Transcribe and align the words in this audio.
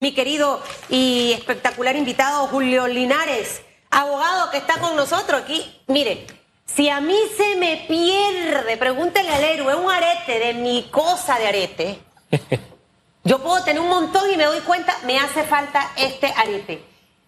mi 0.00 0.14
querido 0.14 0.62
y 0.88 1.32
espectacular 1.32 1.94
invitado 1.94 2.46
Julio 2.46 2.86
Linares, 2.86 3.60
abogado 3.90 4.50
que 4.50 4.56
está 4.56 4.80
con 4.80 4.96
nosotros 4.96 5.42
aquí. 5.42 5.78
Mire, 5.88 6.26
si 6.64 6.88
a 6.88 7.02
mí 7.02 7.16
se 7.36 7.56
me 7.56 7.84
pierde, 7.86 8.78
pregúntele 8.78 9.28
al 9.28 9.44
héroe, 9.44 9.74
un 9.74 9.90
arete 9.90 10.38
de 10.38 10.54
mi 10.54 10.84
cosa 10.84 11.38
de 11.38 11.48
arete, 11.48 11.98
yo 13.24 13.42
puedo 13.42 13.62
tener 13.62 13.82
un 13.82 13.90
montón 13.90 14.30
y 14.30 14.38
me 14.38 14.44
doy 14.44 14.60
cuenta, 14.60 14.96
me 15.04 15.18
hace 15.18 15.42
falta 15.42 15.92
este 15.98 16.32
arete. 16.34 16.82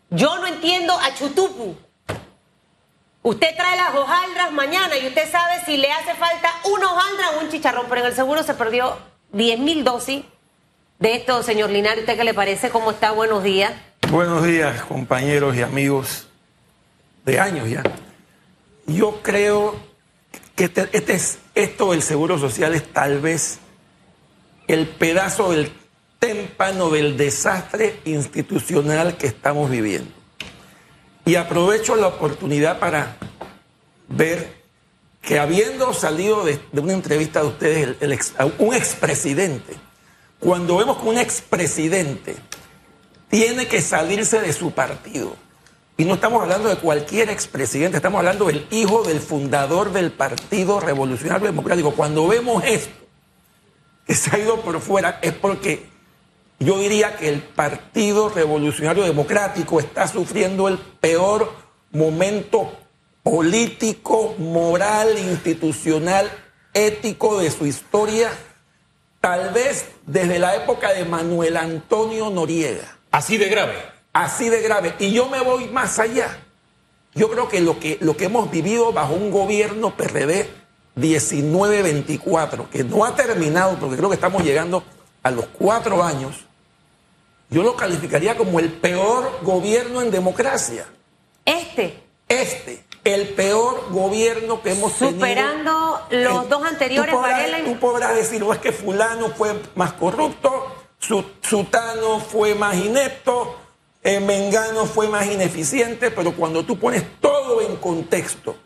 Yo 0.08 0.38
no 0.38 0.46
entiendo 0.46 0.94
a 0.94 1.14
Chutupu. 1.14 1.76
Usted 3.22 3.54
trae 3.54 3.76
las 3.76 3.94
hojaldras 3.94 4.50
mañana 4.52 4.96
y 4.96 5.08
usted 5.08 5.30
sabe 5.30 5.62
si 5.66 5.76
le 5.76 5.92
hace 5.92 6.14
falta 6.14 6.50
una 6.64 6.90
hojaldra 6.90 7.30
o 7.32 7.40
un 7.40 7.50
chicharrón, 7.50 7.84
pero 7.90 8.00
en 8.00 8.06
el 8.06 8.14
seguro 8.14 8.42
se 8.42 8.54
perdió 8.54 8.96
10 9.32 9.58
mil 9.58 9.84
dosis 9.84 10.24
de 11.02 11.16
esto, 11.16 11.42
señor 11.42 11.70
Linares. 11.70 12.00
¿Usted 12.00 12.16
qué 12.16 12.22
le 12.22 12.32
parece? 12.32 12.70
¿Cómo 12.70 12.92
está? 12.92 13.10
Buenos 13.10 13.42
días. 13.42 13.72
Buenos 14.08 14.44
días, 14.44 14.82
compañeros 14.82 15.56
y 15.56 15.62
amigos 15.62 16.28
de 17.24 17.40
años 17.40 17.68
ya. 17.68 17.82
Yo 18.86 19.20
creo 19.20 19.74
que 20.54 20.64
este, 20.64 20.88
este 20.92 21.14
es, 21.14 21.38
esto 21.56 21.90
del 21.90 22.02
Seguro 22.02 22.38
Social 22.38 22.72
es 22.74 22.84
tal 22.92 23.20
vez 23.20 23.58
el 24.68 24.86
pedazo 24.86 25.50
del 25.50 25.72
témpano 26.20 26.88
del 26.88 27.16
desastre 27.16 27.98
institucional 28.04 29.16
que 29.16 29.26
estamos 29.26 29.70
viviendo. 29.70 30.12
Y 31.24 31.34
aprovecho 31.34 31.96
la 31.96 32.06
oportunidad 32.06 32.78
para 32.78 33.16
ver 34.06 34.52
que 35.20 35.40
habiendo 35.40 35.94
salido 35.94 36.44
de, 36.44 36.60
una 36.72 36.92
entrevista 36.92 37.40
de 37.40 37.46
ustedes, 37.48 37.96
el, 38.00 38.18
un 38.58 38.72
expresidente, 38.72 39.74
cuando 40.42 40.76
vemos 40.76 40.98
que 40.98 41.08
un 41.08 41.18
expresidente 41.18 42.34
tiene 43.30 43.68
que 43.68 43.80
salirse 43.80 44.40
de 44.40 44.52
su 44.52 44.72
partido, 44.72 45.36
y 45.96 46.04
no 46.04 46.14
estamos 46.14 46.42
hablando 46.42 46.68
de 46.68 46.78
cualquier 46.78 47.30
expresidente, 47.30 47.98
estamos 47.98 48.18
hablando 48.18 48.46
del 48.46 48.66
hijo 48.72 49.04
del 49.04 49.20
fundador 49.20 49.92
del 49.92 50.10
Partido 50.10 50.80
Revolucionario 50.80 51.46
Democrático. 51.46 51.92
Cuando 51.92 52.26
vemos 52.26 52.64
esto, 52.64 52.92
que 54.04 54.16
se 54.16 54.34
ha 54.34 54.38
ido 54.40 54.60
por 54.62 54.80
fuera, 54.80 55.20
es 55.22 55.32
porque 55.32 55.86
yo 56.58 56.76
diría 56.80 57.16
que 57.16 57.28
el 57.28 57.40
Partido 57.40 58.28
Revolucionario 58.28 59.04
Democrático 59.04 59.78
está 59.78 60.08
sufriendo 60.08 60.66
el 60.66 60.78
peor 60.78 61.52
momento 61.92 62.72
político, 63.22 64.34
moral, 64.38 65.16
institucional, 65.16 66.28
ético 66.74 67.38
de 67.38 67.48
su 67.52 67.64
historia 67.64 68.32
tal 69.22 69.50
vez 69.50 69.86
desde 70.04 70.38
la 70.40 70.56
época 70.56 70.92
de 70.92 71.06
Manuel 71.06 71.56
Antonio 71.56 72.28
Noriega. 72.28 72.98
Así 73.12 73.38
de 73.38 73.48
grave. 73.48 73.74
Así 74.12 74.50
de 74.50 74.60
grave. 74.60 74.94
Y 74.98 75.12
yo 75.12 75.28
me 75.28 75.40
voy 75.40 75.68
más 75.68 75.98
allá. 76.00 76.40
Yo 77.14 77.30
creo 77.30 77.48
que 77.48 77.60
lo 77.60 77.78
que, 77.78 77.98
lo 78.00 78.16
que 78.16 78.24
hemos 78.24 78.50
vivido 78.50 78.92
bajo 78.92 79.14
un 79.14 79.30
gobierno 79.30 79.96
PRD 79.96 80.50
1924, 80.96 82.68
que 82.68 82.82
no 82.84 83.04
ha 83.04 83.14
terminado, 83.14 83.78
porque 83.78 83.96
creo 83.96 84.08
que 84.08 84.16
estamos 84.16 84.42
llegando 84.42 84.82
a 85.22 85.30
los 85.30 85.46
cuatro 85.46 86.02
años, 86.02 86.44
yo 87.48 87.62
lo 87.62 87.76
calificaría 87.76 88.36
como 88.36 88.58
el 88.58 88.72
peor 88.72 89.38
gobierno 89.42 90.02
en 90.02 90.10
democracia. 90.10 90.86
Este. 91.44 92.02
Este 92.28 92.91
el 93.04 93.28
peor 93.30 93.88
gobierno 93.90 94.62
que 94.62 94.72
hemos 94.72 94.94
tenido. 94.94 95.16
Superando 95.16 96.00
los 96.10 96.48
dos 96.48 96.64
anteriores, 96.64 97.14
tú 97.14 97.20
podrás, 97.20 97.64
tú 97.64 97.78
podrás 97.78 98.14
decir, 98.14 98.40
no 98.40 98.52
es 98.52 98.58
que 98.60 98.72
fulano 98.72 99.30
fue 99.30 99.54
más 99.74 99.92
corrupto, 99.94 100.66
Sutano 100.98 102.20
fue 102.20 102.54
más 102.54 102.76
inepto, 102.76 103.56
eh, 104.02 104.20
Mengano 104.20 104.86
fue 104.86 105.08
más 105.08 105.26
ineficiente, 105.26 106.10
pero 106.10 106.34
cuando 106.34 106.64
tú 106.64 106.78
pones 106.78 107.04
todo 107.20 107.60
en 107.60 107.76
contexto, 107.76 108.56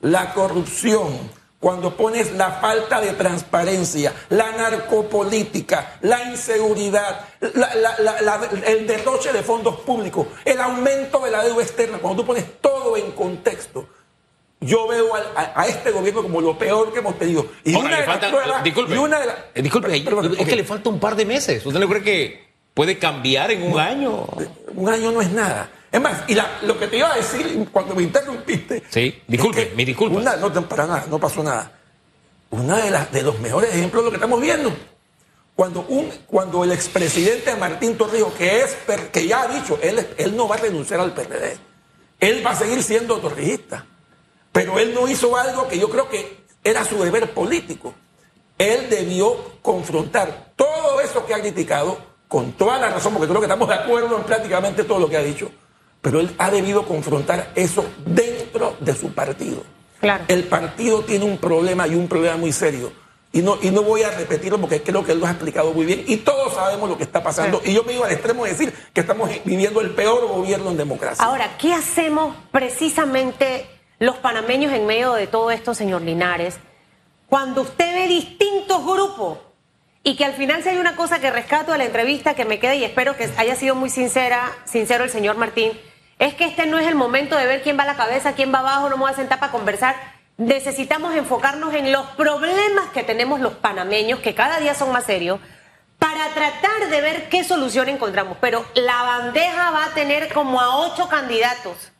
la 0.00 0.34
corrupción, 0.34 1.30
cuando 1.64 1.96
pones 1.96 2.30
la 2.32 2.50
falta 2.50 3.00
de 3.00 3.14
transparencia, 3.14 4.12
la 4.28 4.52
narcopolítica, 4.52 5.96
la 6.02 6.22
inseguridad, 6.24 7.20
el 7.40 8.86
derroche 8.86 9.32
de 9.32 9.42
fondos 9.42 9.80
públicos, 9.80 10.26
el 10.44 10.60
aumento 10.60 11.24
de 11.24 11.30
la 11.30 11.42
deuda 11.42 11.62
externa, 11.62 11.96
cuando 11.96 12.20
tú 12.20 12.26
pones 12.26 12.60
todo 12.60 12.98
en 12.98 13.12
contexto, 13.12 13.88
yo 14.60 14.86
veo 14.86 15.06
a, 15.14 15.66
este 15.66 15.90
gobierno 15.90 16.20
como 16.24 16.42
lo 16.42 16.58
peor 16.58 16.92
que 16.92 16.98
hemos 16.98 17.18
tenido. 17.18 17.46
Y 17.64 17.74
una 17.74 17.98
de 17.98 18.06
las 18.08 18.62
disculpe, 18.62 18.92
disculpe 19.62 19.96
es 20.42 20.46
que 20.46 20.56
le 20.56 20.64
falta 20.64 20.90
un 20.90 21.00
par 21.00 21.16
de 21.16 21.24
meses. 21.24 21.64
¿Usted 21.64 21.80
no 21.80 21.88
cree 21.88 22.02
que 22.02 22.44
puede 22.74 22.98
cambiar 22.98 23.50
en 23.50 23.62
un 23.62 23.80
año? 23.80 24.26
Un 24.74 24.88
año 24.90 25.12
no 25.12 25.22
es 25.22 25.30
nada. 25.30 25.70
Es 25.94 26.00
más, 26.00 26.24
y 26.26 26.36
lo 26.62 26.76
que 26.76 26.88
te 26.88 26.96
iba 26.96 27.12
a 27.12 27.14
decir 27.14 27.68
cuando 27.70 27.94
me 27.94 28.02
interrumpiste. 28.02 28.82
Sí, 28.90 29.22
disculpe, 29.28 29.74
mi 29.76 29.84
disculpa. 29.84 30.36
no, 30.38 30.68
para 30.68 30.88
nada, 30.88 31.06
no 31.08 31.20
pasó 31.20 31.40
nada. 31.40 31.70
Una 32.50 32.78
de, 32.78 32.90
las, 32.90 33.12
de 33.12 33.22
los 33.22 33.38
mejores 33.38 33.72
ejemplos 33.72 34.02
de 34.02 34.06
lo 34.06 34.10
que 34.10 34.16
estamos 34.16 34.40
viendo. 34.40 34.74
Cuando, 35.54 35.82
un, 35.82 36.10
cuando 36.26 36.64
el 36.64 36.72
expresidente 36.72 37.54
Martín 37.54 37.96
Torrijos, 37.96 38.34
que, 38.34 38.62
es, 38.62 38.76
que 39.12 39.28
ya 39.28 39.42
ha 39.42 39.46
dicho, 39.46 39.78
él, 39.82 40.04
él 40.16 40.36
no 40.36 40.48
va 40.48 40.56
a 40.56 40.58
renunciar 40.58 40.98
al 40.98 41.14
PRD. 41.14 41.58
Él 42.18 42.44
va 42.44 42.50
a 42.50 42.56
seguir 42.56 42.82
siendo 42.82 43.18
torrijista. 43.18 43.86
Pero 44.50 44.80
él 44.80 44.94
no 44.94 45.06
hizo 45.06 45.36
algo 45.36 45.68
que 45.68 45.78
yo 45.78 45.88
creo 45.88 46.08
que 46.08 46.38
era 46.64 46.84
su 46.84 46.98
deber 46.98 47.32
político. 47.32 47.94
Él 48.58 48.90
debió 48.90 49.60
confrontar 49.62 50.54
todo 50.56 51.00
eso 51.00 51.24
que 51.24 51.34
ha 51.34 51.40
criticado 51.40 51.98
con 52.26 52.50
toda 52.54 52.80
la 52.80 52.88
razón, 52.88 53.12
porque 53.12 53.28
creo 53.28 53.40
que 53.40 53.46
estamos 53.46 53.68
de 53.68 53.74
acuerdo 53.76 54.16
en 54.16 54.24
prácticamente 54.24 54.82
todo 54.82 54.98
lo 54.98 55.08
que 55.08 55.18
ha 55.18 55.22
dicho 55.22 55.52
pero 56.04 56.20
él 56.20 56.34
ha 56.36 56.50
debido 56.50 56.84
confrontar 56.84 57.50
eso 57.54 57.82
dentro 58.04 58.76
de 58.78 58.94
su 58.94 59.14
partido. 59.14 59.62
Claro. 60.00 60.22
El 60.28 60.44
partido 60.44 61.00
tiene 61.00 61.24
un 61.24 61.38
problema 61.38 61.88
y 61.88 61.94
un 61.94 62.08
problema 62.08 62.36
muy 62.36 62.52
serio. 62.52 62.92
Y 63.32 63.40
no, 63.40 63.56
y 63.62 63.70
no 63.70 63.82
voy 63.82 64.02
a 64.02 64.10
repetirlo 64.10 64.60
porque 64.60 64.82
creo 64.82 65.02
que 65.02 65.12
él 65.12 65.20
lo 65.20 65.26
ha 65.26 65.30
explicado 65.30 65.72
muy 65.72 65.86
bien. 65.86 66.04
Y 66.06 66.18
todos 66.18 66.52
sabemos 66.52 66.90
lo 66.90 66.98
que 66.98 67.04
está 67.04 67.22
pasando. 67.22 67.62
Y 67.64 67.72
yo 67.72 67.84
me 67.84 67.94
iba 67.94 68.04
al 68.04 68.12
extremo 68.12 68.44
de 68.44 68.50
decir 68.50 68.74
que 68.92 69.00
estamos 69.00 69.30
viviendo 69.46 69.80
el 69.80 69.92
peor 69.92 70.28
gobierno 70.28 70.72
en 70.72 70.76
democracia. 70.76 71.24
Ahora, 71.24 71.56
¿qué 71.56 71.72
hacemos 71.72 72.36
precisamente 72.52 73.64
los 73.98 74.16
panameños 74.16 74.74
en 74.74 74.84
medio 74.84 75.14
de 75.14 75.26
todo 75.26 75.50
esto, 75.50 75.72
señor 75.74 76.02
Linares? 76.02 76.56
Cuando 77.30 77.62
usted 77.62 77.94
ve 77.94 78.08
distintos 78.08 78.84
grupos 78.84 79.38
y 80.02 80.16
que 80.16 80.26
al 80.26 80.34
final 80.34 80.62
si 80.62 80.68
hay 80.68 80.76
una 80.76 80.96
cosa 80.96 81.18
que 81.18 81.30
rescato 81.30 81.72
de 81.72 81.78
la 81.78 81.86
entrevista 81.86 82.34
que 82.34 82.44
me 82.44 82.58
queda 82.58 82.74
y 82.74 82.84
espero 82.84 83.16
que 83.16 83.30
haya 83.38 83.56
sido 83.56 83.74
muy 83.74 83.88
sincera, 83.88 84.52
sincero 84.66 85.02
el 85.02 85.10
señor 85.10 85.38
Martín, 85.38 85.72
es 86.18 86.34
que 86.34 86.44
este 86.44 86.66
no 86.66 86.78
es 86.78 86.86
el 86.86 86.94
momento 86.94 87.36
de 87.36 87.46
ver 87.46 87.62
quién 87.62 87.78
va 87.78 87.82
a 87.82 87.86
la 87.86 87.96
cabeza, 87.96 88.34
quién 88.34 88.52
va 88.54 88.60
abajo, 88.60 88.88
no 88.88 88.96
me 88.96 89.02
voy 89.02 89.12
a 89.12 89.16
sentar 89.16 89.40
para 89.40 89.52
conversar. 89.52 89.96
Necesitamos 90.36 91.14
enfocarnos 91.14 91.74
en 91.74 91.92
los 91.92 92.06
problemas 92.10 92.90
que 92.92 93.02
tenemos 93.02 93.40
los 93.40 93.54
panameños, 93.54 94.20
que 94.20 94.34
cada 94.34 94.58
día 94.58 94.74
son 94.74 94.92
más 94.92 95.04
serios, 95.04 95.40
para 95.98 96.28
tratar 96.34 96.88
de 96.90 97.00
ver 97.00 97.28
qué 97.28 97.44
solución 97.44 97.88
encontramos. 97.88 98.38
Pero 98.40 98.64
la 98.74 99.02
bandeja 99.02 99.70
va 99.70 99.86
a 99.86 99.94
tener 99.94 100.32
como 100.32 100.60
a 100.60 100.78
ocho 100.78 101.08
candidatos 101.08 101.92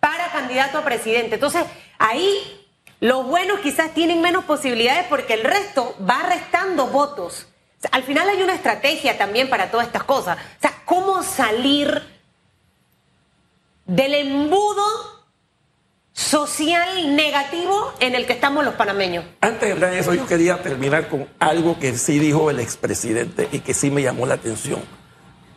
para 0.00 0.28
candidato 0.32 0.78
a 0.78 0.84
presidente. 0.84 1.34
Entonces, 1.34 1.64
ahí 1.98 2.62
los 3.00 3.26
buenos 3.26 3.60
quizás 3.60 3.94
tienen 3.94 4.20
menos 4.20 4.44
posibilidades 4.44 5.06
porque 5.08 5.34
el 5.34 5.44
resto 5.44 5.96
va 6.08 6.22
restando 6.28 6.86
votos. 6.86 7.48
al 7.90 8.04
final 8.04 8.28
hay 8.28 8.40
una 8.42 8.54
estrategia 8.54 9.18
también 9.18 9.50
para 9.50 9.70
todas 9.70 9.86
estas 9.88 10.04
cosas. 10.04 10.38
O 10.38 10.60
sea, 10.60 10.72
¿cómo 10.84 11.22
salir 11.24 12.00
del 13.92 14.14
embudo 14.14 14.82
social 16.12 17.14
negativo 17.14 17.92
en 18.00 18.14
el 18.14 18.24
que 18.24 18.32
estamos 18.32 18.64
los 18.64 18.74
panameños. 18.74 19.24
Antes 19.42 19.68
de 19.68 19.72
hablar 19.72 19.90
de 19.90 19.98
eso, 19.98 20.14
yo 20.14 20.26
quería 20.26 20.62
terminar 20.62 21.08
con 21.08 21.28
algo 21.38 21.78
que 21.78 21.98
sí 21.98 22.18
dijo 22.18 22.50
el 22.50 22.60
expresidente 22.60 23.50
y 23.52 23.58
que 23.58 23.74
sí 23.74 23.90
me 23.90 24.02
llamó 24.02 24.24
la 24.24 24.34
atención. 24.34 24.80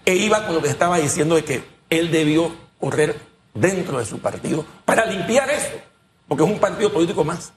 E 0.05 0.15
iba 0.15 0.45
con 0.45 0.55
lo 0.55 0.61
que 0.61 0.67
estaba 0.67 0.97
diciendo 0.97 1.35
de 1.35 1.45
que 1.45 1.63
él 1.89 2.11
debió 2.11 2.53
correr 2.77 3.17
dentro 3.53 3.99
de 3.99 4.05
su 4.05 4.19
partido 4.19 4.65
para 4.83 5.05
limpiar 5.05 5.49
eso, 5.49 5.79
porque 6.27 6.43
es 6.43 6.49
un 6.49 6.59
partido 6.59 6.91
político 6.91 7.23
más. 7.23 7.53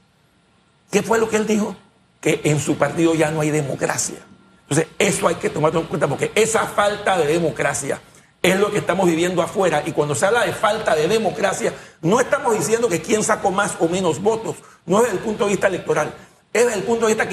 ¿Qué 0.92 1.02
fue 1.02 1.18
lo 1.18 1.28
que 1.28 1.36
él 1.36 1.46
dijo? 1.48 1.74
Que 2.20 2.40
en 2.44 2.60
su 2.60 2.76
partido 2.76 3.16
ya 3.16 3.32
no 3.32 3.40
hay 3.40 3.50
democracia. 3.50 4.18
Entonces, 4.62 4.86
eso 5.00 5.26
hay 5.26 5.34
que 5.36 5.50
tomarlo 5.50 5.80
en 5.80 5.86
cuenta 5.86 6.06
porque 6.06 6.30
esa 6.36 6.66
falta 6.66 7.18
de 7.18 7.26
democracia 7.26 8.00
es 8.42 8.58
lo 8.58 8.70
que 8.70 8.78
estamos 8.78 9.06
viviendo 9.06 9.42
afuera. 9.42 9.82
Y 9.84 9.92
cuando 9.92 10.14
se 10.14 10.26
habla 10.26 10.44
de 10.44 10.52
falta 10.52 10.94
de 10.94 11.08
democracia, 11.08 11.72
no 12.02 12.20
estamos 12.20 12.56
diciendo 12.56 12.88
que 12.88 13.00
quién 13.00 13.22
sacó 13.22 13.50
más 13.50 13.76
o 13.80 13.88
menos 13.88 14.22
votos, 14.22 14.56
no 14.86 14.98
es 14.98 15.04
desde 15.04 15.18
el 15.18 15.24
punto 15.24 15.44
de 15.44 15.50
vista 15.50 15.66
electoral, 15.66 16.14
es 16.52 16.64
desde 16.64 16.78
el 16.78 16.84
punto 16.84 17.06
de 17.06 17.14
vista 17.14 17.28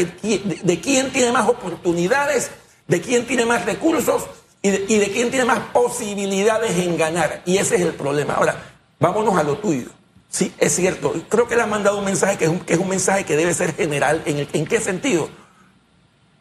de, 0.63 0.79
quién 0.79 1.11
tiene 1.11 1.31
más 1.31 1.47
oportunidades, 1.47 2.51
de 2.87 3.01
quién 3.01 3.25
tiene 3.25 3.45
más 3.45 3.65
recursos 3.65 4.25
y 4.61 4.71
de, 4.71 5.11
quién 5.11 5.29
tiene 5.29 5.45
más 5.45 5.59
posibilidades 5.71 6.77
en 6.77 6.97
ganar. 6.97 7.41
Y 7.45 7.57
ese 7.57 7.75
es 7.75 7.81
el 7.81 7.93
problema. 7.93 8.33
Ahora, 8.33 8.55
vámonos 8.99 9.37
a 9.37 9.43
lo 9.43 9.57
tuyo. 9.57 9.89
Sí, 10.29 10.53
es 10.57 10.75
cierto. 10.75 11.13
Creo 11.29 11.47
que 11.47 11.55
le 11.55 11.61
han 11.61 11.69
mandado 11.69 11.97
un 11.97 12.05
mensaje 12.05 12.37
que 12.37 12.45
es 12.45 12.49
un, 12.49 12.59
que 12.59 12.73
es 12.73 12.79
un 12.79 12.89
mensaje 12.89 13.23
que 13.23 13.37
debe 13.37 13.53
ser 13.53 13.73
general. 13.75 14.21
¿En, 14.25 14.47
¿En 14.51 14.65
qué 14.65 14.81
sentido? 14.81 15.29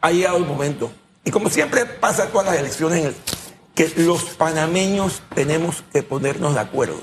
Ha 0.01 0.11
llegado 0.11 0.37
el 0.37 0.45
momento. 0.45 0.91
Y 1.23 1.31
como 1.31 1.49
siempre 1.49 1.85
pasa 1.85 2.27
todas 2.27 2.47
las 2.47 2.57
elecciones 2.57 2.99
en 2.99 3.05
el, 3.07 3.15
que 3.75 3.91
los 3.97 4.23
panameños 4.23 5.21
tenemos 5.35 5.83
que 5.91 6.01
ponernos 6.01 6.53
de 6.53 6.61
acuerdo. 6.61 7.01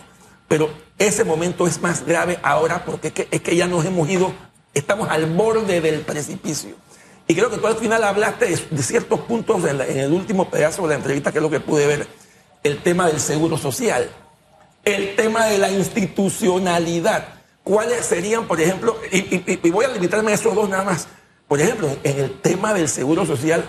Pero 0.48 0.70
ese 0.98 1.24
momento 1.24 1.66
es 1.66 1.80
más 1.80 2.04
grave 2.04 2.38
ahora 2.42 2.84
porque 2.84 3.12
es 3.30 3.40
que, 3.42 3.56
ya 3.56 3.66
nos 3.66 3.84
hemos 3.84 4.08
ido, 4.08 4.32
estamos 4.74 5.08
al 5.10 5.26
borde 5.26 5.80
del 5.80 6.00
precipicio. 6.00 6.74
Y 7.28 7.34
creo 7.34 7.50
que 7.50 7.58
tú 7.58 7.66
al 7.66 7.76
final 7.76 8.02
hablaste 8.02 8.46
de, 8.46 8.82
ciertos 8.82 9.20
puntos 9.20 9.64
en, 9.64 9.80
el 9.80 10.12
último 10.12 10.50
pedazo 10.50 10.82
de 10.82 10.88
la 10.88 10.94
entrevista, 10.96 11.30
que 11.30 11.38
es 11.38 11.42
lo 11.42 11.50
que 11.50 11.60
pude 11.60 11.86
ver, 11.86 12.06
el 12.62 12.82
tema 12.82 13.06
del 13.06 13.20
seguro 13.20 13.56
social, 13.58 14.10
el 14.84 15.14
tema 15.14 15.46
de 15.46 15.58
la 15.58 15.70
institucionalidad. 15.70 17.28
¿Cuáles 17.62 18.06
serían, 18.06 18.46
por 18.48 18.60
ejemplo, 18.60 18.98
y, 19.12 19.70
voy 19.70 19.84
a 19.84 19.88
limitarme 19.88 20.32
a 20.32 20.34
esos 20.34 20.54
dos 20.54 20.68
nada 20.68 20.84
más? 20.84 21.06
Por 21.46 21.60
ejemplo, 21.60 21.88
en 22.02 22.18
el 22.18 22.40
tema 22.40 22.74
del 22.74 22.88
seguro 22.88 23.24
social, 23.24 23.64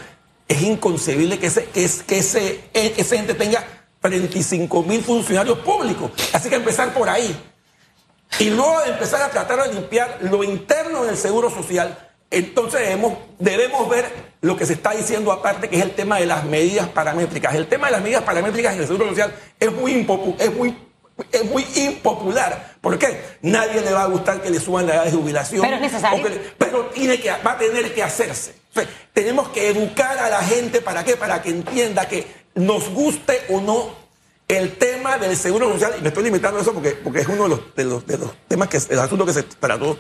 es 0.48 0.62
inconcebible 0.62 1.40
que 1.40 1.48
ese, 1.48 1.66
que, 1.66 1.90
que 2.06 2.18
ese, 2.18 2.64
ese 2.74 3.16
ente 3.16 3.34
tenga 3.34 3.64
35 4.02 4.84
mil 4.84 5.04
funcionarios 5.04 5.60
públicos. 5.60 6.12
Así 6.34 6.50
que 6.50 6.56
empezar 6.56 6.94
por 6.94 7.10
ahí. 7.10 7.36
Y 8.40 8.50
luego 8.50 8.82
de 8.82 8.92
empezar 8.92 9.22
a 9.22 9.30
tratar 9.30 9.68
de 9.68 9.74
limpiar 9.74 10.20
lo 10.22 10.44
interno 10.44 11.06
del 11.06 11.18
seguro 11.18 11.50
social, 11.50 11.98
entonces 12.32 12.82
debemos, 12.82 13.14
debemos 13.40 13.88
ver 13.90 14.12
lo 14.42 14.58
que 14.58 14.66
se 14.66 14.74
está 14.74 14.92
diciendo 14.92 15.32
aparte, 15.32 15.70
que 15.70 15.78
es 15.78 15.84
el 15.84 15.92
tema 15.92 16.18
de 16.18 16.26
las 16.26 16.44
medidas 16.44 16.88
paramétricas. 16.90 17.54
El 17.56 17.68
tema 17.68 17.88
de 17.88 17.94
las 17.94 18.02
medidas 18.02 18.24
paramétricas 18.24 18.74
en 18.74 18.82
el 18.82 18.88
seguro 18.88 19.08
social 19.10 19.34
es 19.60 19.72
muy, 19.72 20.06
es 20.40 20.54
muy, 20.56 20.76
es 21.32 21.46
muy 21.46 21.66
impopular. 21.76 22.74
¿Por 22.82 22.98
qué? 22.98 23.22
Nadie 23.44 23.82
le 23.82 23.94
va 23.94 24.04
a 24.04 24.08
gustar 24.08 24.42
que 24.42 24.50
le 24.50 24.60
suban 24.60 24.88
la 24.88 24.96
edad 24.96 25.06
de 25.06 25.12
jubilación. 25.12 25.62
Pero 25.62 25.76
es 25.76 25.82
necesario. 25.82 26.28
pero 26.58 26.86
tiene 26.88 27.20
que, 27.20 27.30
va 27.30 27.52
a 27.52 27.58
tener 27.58 27.94
que 27.94 28.04
hacerse. 28.04 28.63
Tenemos 29.14 29.50
que 29.50 29.70
educar 29.70 30.18
a 30.18 30.30
la 30.30 30.42
gente 30.42 30.82
para 30.82 31.04
qué? 31.04 31.16
Para 31.16 31.42
que 31.42 31.50
entienda 31.50 32.08
que 32.08 32.26
nos 32.56 32.90
guste 32.90 33.42
o 33.50 33.62
no 33.62 34.04
el 34.48 34.78
tema 34.78 35.18
del 35.18 35.36
seguro 35.38 35.72
social, 35.74 35.96
y 35.98 36.02
me 36.02 36.10
estoy 36.10 36.24
limitando 36.24 36.60
a 36.60 36.62
eso 36.62 36.74
porque, 36.74 36.92
porque 36.92 37.22
es 37.22 37.28
uno 37.28 37.44
de 37.44 37.50
los, 37.50 37.76
de 37.76 37.84
los, 37.86 38.06
de 38.06 38.18
los 38.18 38.32
temas 38.48 38.68
que 38.68 38.78
el 38.90 39.00
asunto 39.00 39.26
que 39.26 39.34
se 39.34 39.44
trató, 39.44 39.98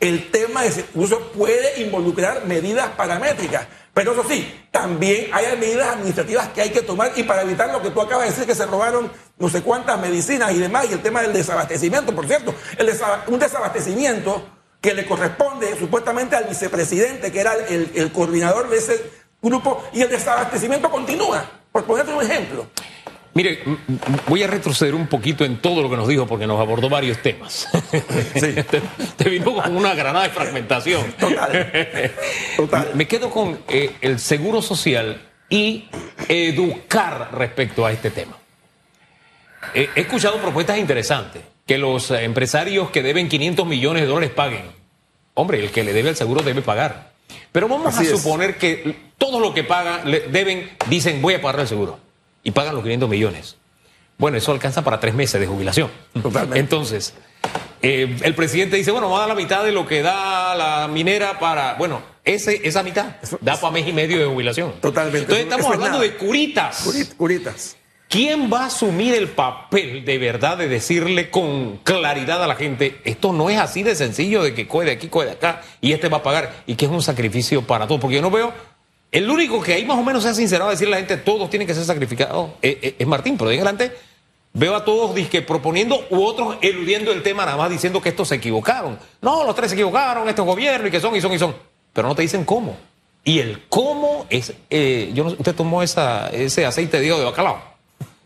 el 0.00 0.30
tema 0.30 0.62
de 0.62 0.72
seguro 0.72 1.30
puede 1.32 1.80
involucrar 1.80 2.44
medidas 2.46 2.88
paramétricas. 2.96 3.68
Pero 3.94 4.12
eso 4.12 4.24
sí, 4.26 4.66
también 4.70 5.28
hay 5.32 5.56
medidas 5.58 5.94
administrativas 5.94 6.48
que 6.48 6.62
hay 6.62 6.70
que 6.70 6.80
tomar 6.80 7.12
y 7.14 7.22
para 7.22 7.42
evitar 7.42 7.70
lo 7.70 7.82
que 7.82 7.90
tú 7.90 8.00
acabas 8.00 8.24
de 8.24 8.30
decir, 8.30 8.46
que 8.46 8.54
se 8.54 8.66
robaron 8.66 9.12
no 9.38 9.48
sé 9.48 9.62
cuántas 9.62 10.00
medicinas 10.00 10.50
y 10.52 10.58
demás, 10.58 10.86
y 10.90 10.94
el 10.94 11.02
tema 11.02 11.22
del 11.22 11.32
desabastecimiento, 11.32 12.14
por 12.14 12.26
cierto, 12.26 12.54
el 12.78 12.90
un 13.28 13.38
desabastecimiento 13.38 14.42
que 14.82 14.92
le 14.92 15.06
corresponde 15.06 15.74
supuestamente 15.78 16.36
al 16.36 16.44
vicepresidente, 16.44 17.32
que 17.32 17.40
era 17.40 17.54
el, 17.54 17.90
el 17.94 18.12
coordinador 18.12 18.68
de 18.68 18.76
ese 18.76 19.10
grupo, 19.40 19.82
y 19.94 20.02
el 20.02 20.10
desabastecimiento 20.10 20.90
continúa. 20.90 21.42
Por 21.70 21.84
ponerte 21.84 22.12
un 22.12 22.22
ejemplo. 22.22 22.66
Mire, 23.34 23.62
voy 24.28 24.42
a 24.42 24.46
retroceder 24.46 24.94
un 24.94 25.06
poquito 25.06 25.44
en 25.44 25.62
todo 25.62 25.82
lo 25.82 25.88
que 25.88 25.96
nos 25.96 26.06
dijo 26.06 26.26
porque 26.26 26.46
nos 26.46 26.60
abordó 26.60 26.90
varios 26.90 27.18
temas. 27.22 27.66
Sí. 28.34 28.54
te, 29.16 29.30
vino 29.30 29.54
con 29.54 29.74
una 29.74 29.94
granada 29.94 30.26
de 30.26 30.30
fragmentación. 30.30 31.12
Total. 31.12 32.12
Total. 32.56 32.90
Me 32.94 33.08
quedo 33.08 33.30
con 33.30 33.60
eh, 33.68 33.96
el 34.02 34.18
seguro 34.18 34.60
social 34.60 35.22
y 35.48 35.88
educar 36.28 37.30
respecto 37.32 37.86
a 37.86 37.92
este 37.92 38.10
tema. 38.10 38.36
he 39.74 39.88
escuchado 39.94 40.36
propuestas 40.36 40.76
interesantes, 40.76 41.42
que 41.66 41.78
los 41.78 42.10
empresarios 42.10 42.90
que 42.90 43.02
deben 43.02 43.28
500 43.28 43.66
millones 43.66 44.02
de 44.02 44.08
dólares 44.08 44.30
paguen. 44.30 44.62
Hombre, 45.34 45.60
el 45.60 45.70
que 45.70 45.84
le 45.84 45.92
debe 45.92 46.10
el 46.10 46.16
seguro 46.16 46.42
debe 46.42 46.62
pagar. 46.62 47.12
Pero 47.52 47.68
vamos 47.68 47.96
a 47.96 48.04
suponer 48.04 48.56
que 48.56 48.96
todo 49.18 49.40
lo 49.40 49.54
que 49.54 49.64
pagan, 49.64 50.10
deben, 50.30 50.70
dicen 50.88 51.22
voy 51.22 51.34
a 51.34 51.42
pagar 51.42 51.60
el 51.60 51.68
seguro. 51.68 51.98
Y 52.42 52.50
pagan 52.50 52.74
los 52.74 52.82
500 52.82 53.08
millones. 53.08 53.56
Bueno, 54.18 54.36
eso 54.36 54.52
alcanza 54.52 54.82
para 54.82 55.00
tres 55.00 55.14
meses 55.14 55.40
de 55.40 55.46
jubilación. 55.46 55.90
Totalmente. 56.20 56.58
Entonces, 56.58 57.14
eh, 57.82 58.16
el 58.22 58.34
presidente 58.34 58.76
dice, 58.76 58.90
bueno, 58.90 59.08
vamos 59.08 59.18
a 59.18 59.26
dar 59.26 59.36
la 59.36 59.42
mitad 59.42 59.64
de 59.64 59.72
lo 59.72 59.86
que 59.86 60.02
da 60.02 60.54
la 60.54 60.88
minera 60.88 61.38
para. 61.38 61.74
Bueno, 61.74 62.02
ese, 62.24 62.60
esa 62.66 62.82
mitad 62.82 63.16
da 63.40 63.60
para 63.60 63.72
mes 63.72 63.88
y 63.88 63.92
medio 63.92 64.18
de 64.18 64.26
jubilación. 64.26 64.74
Totalmente. 64.80 65.20
Entonces 65.20 65.44
estamos 65.44 65.66
hablando 65.66 65.98
de 65.98 66.16
curitas. 66.16 66.88
Curitas. 67.16 67.76
¿Quién 68.12 68.52
va 68.52 68.64
a 68.64 68.66
asumir 68.66 69.14
el 69.14 69.28
papel 69.28 70.04
de 70.04 70.18
verdad 70.18 70.58
de 70.58 70.68
decirle 70.68 71.30
con 71.30 71.78
claridad 71.78 72.44
a 72.44 72.46
la 72.46 72.56
gente, 72.56 73.00
esto 73.04 73.32
no 73.32 73.48
es 73.48 73.58
así 73.58 73.82
de 73.82 73.94
sencillo 73.94 74.42
de 74.42 74.52
que 74.52 74.68
coge 74.68 74.84
de 74.84 74.92
aquí, 74.92 75.08
coge 75.08 75.24
de 75.24 75.32
acá 75.32 75.62
y 75.80 75.92
este 75.92 76.10
va 76.10 76.18
a 76.18 76.22
pagar 76.22 76.62
y 76.66 76.74
que 76.74 76.84
es 76.84 76.90
un 76.90 77.00
sacrificio 77.00 77.66
para 77.66 77.86
todos? 77.86 78.02
Porque 78.02 78.16
yo 78.16 78.20
no 78.20 78.30
veo, 78.30 78.52
el 79.10 79.30
único 79.30 79.62
que 79.62 79.72
ahí 79.72 79.86
más 79.86 79.96
o 79.96 80.02
menos 80.02 80.24
se 80.24 80.28
ha 80.28 80.34
sincerado 80.34 80.68
a 80.68 80.72
decirle 80.72 80.94
a 80.94 81.00
la 81.00 81.06
gente, 81.06 81.24
todos 81.24 81.48
tienen 81.48 81.66
que 81.66 81.72
ser 81.72 81.86
sacrificados, 81.86 82.50
eh, 82.60 82.78
eh, 82.82 82.96
es, 82.98 83.06
Martín, 83.06 83.38
pero 83.38 83.48
de 83.48 83.56
adelante 83.56 83.92
veo 84.52 84.76
a 84.76 84.84
todos 84.84 85.14
disque 85.14 85.40
proponiendo 85.40 86.06
u 86.10 86.22
otros 86.22 86.58
eludiendo 86.60 87.12
el 87.12 87.22
tema 87.22 87.46
nada 87.46 87.56
más 87.56 87.70
diciendo 87.70 88.02
que 88.02 88.10
estos 88.10 88.28
se 88.28 88.34
equivocaron. 88.34 88.98
No, 89.22 89.42
los 89.42 89.54
tres 89.54 89.70
se 89.70 89.74
equivocaron, 89.74 90.28
estos 90.28 90.44
gobiernos 90.44 90.88
y 90.88 90.90
que 90.90 91.00
son 91.00 91.16
y 91.16 91.22
son 91.22 91.32
y 91.32 91.38
son, 91.38 91.56
pero 91.94 92.08
no 92.08 92.14
te 92.14 92.20
dicen 92.20 92.44
cómo. 92.44 92.76
Y 93.24 93.38
el 93.38 93.62
cómo 93.70 94.26
es, 94.28 94.52
eh, 94.68 95.12
yo 95.14 95.24
usted 95.24 95.54
tomó 95.54 95.82
ese 95.82 96.66
aceite 96.66 97.00
de 97.00 97.06
de 97.06 97.24
bacalao. 97.24 97.71